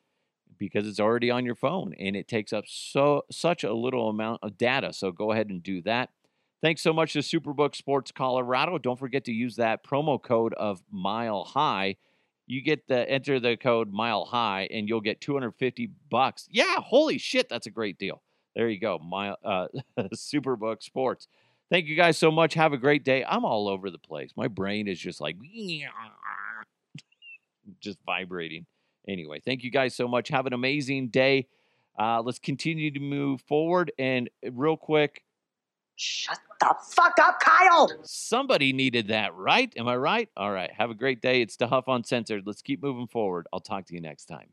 because 0.58 0.88
it's 0.88 1.00
already 1.00 1.30
on 1.30 1.46
your 1.46 1.56
phone 1.56 1.94
and 2.00 2.16
it 2.16 2.28
takes 2.28 2.54
up 2.54 2.66
so 2.68 3.24
such 3.32 3.64
a 3.64 3.74
little 3.74 4.10
amount 4.10 4.40
of 4.44 4.58
data. 4.58 4.94
So 4.94 5.12
go 5.12 5.32
ahead 5.32 5.50
and 5.50 5.62
do 5.62 5.82
that. 5.84 6.10
Thanks 6.62 6.82
so 6.82 6.94
much 6.94 7.14
to 7.14 7.20
Superbook 7.20 7.76
Sports 7.76 8.12
Colorado. 8.12 8.78
Don't 8.78 9.00
forget 9.00 9.26
to 9.26 9.34
use 9.34 9.58
that 9.58 9.84
promo 9.84 10.22
code 10.22 10.54
of 10.54 10.82
Mile 10.90 11.44
High. 11.44 11.98
You 12.54 12.62
get 12.62 12.88
the 12.88 13.10
enter 13.10 13.40
the 13.40 13.58
code 13.58 13.92
Mile 13.92 14.26
High 14.26 14.68
and 14.70 14.88
you'll 14.88 15.02
get 15.02 15.20
250 15.22 15.90
bucks. 16.12 16.48
Yeah, 16.52 16.76
holy 16.78 17.18
shit, 17.18 17.50
that's 17.50 17.66
a 17.66 17.72
great 17.72 17.98
deal. 17.98 18.22
There 18.56 18.70
you 18.70 18.80
go, 18.80 19.00
Mile 19.00 19.38
uh, 19.44 19.70
Superbook 20.14 20.84
Sports. 20.84 21.28
Thank 21.72 21.88
you 21.88 21.96
guys 21.96 22.16
so 22.16 22.30
much. 22.30 22.54
Have 22.54 22.72
a 22.72 22.78
great 22.78 23.04
day. 23.04 23.26
I'm 23.28 23.44
all 23.44 23.68
over 23.68 23.90
the 23.90 23.98
place. 23.98 24.34
My 24.38 24.48
brain 24.48 24.88
is 24.88 25.00
just 25.00 25.20
like 25.20 25.36
just 27.80 27.98
vibrating. 28.06 28.68
Anyway, 29.08 29.42
thank 29.44 29.64
you 29.64 29.72
guys 29.72 29.96
so 29.96 30.08
much. 30.08 30.30
Have 30.30 30.46
an 30.46 30.54
amazing 30.54 31.08
day. 31.08 31.48
Uh, 31.98 32.22
let's 32.22 32.38
continue 32.38 32.92
to 32.92 33.00
move 33.00 33.42
forward. 33.42 33.92
And 33.98 34.30
real 34.52 34.78
quick, 34.78 35.24
Shut 35.96 36.40
the 36.60 36.76
fuck 36.92 37.18
up, 37.20 37.40
Kyle! 37.40 37.90
somebody 38.04 38.74
needed 38.74 39.08
that, 39.10 39.36
right? 39.36 39.72
Am 39.78 39.88
I 39.88 39.96
right? 39.96 40.30
All 40.36 40.52
right. 40.52 40.72
Have 40.72 40.90
a 40.90 40.96
great 40.96 41.22
day. 41.22 41.42
It's 41.42 41.56
the 41.56 41.68
Huff 41.68 41.86
Uncensored. 41.88 42.44
Let's 42.46 42.62
keep 42.62 42.82
moving 42.82 43.08
forward. 43.08 43.48
I'll 43.54 43.60
talk 43.60 43.86
to 43.86 43.94
you 43.94 44.02
next 44.02 44.26
time. 44.26 44.48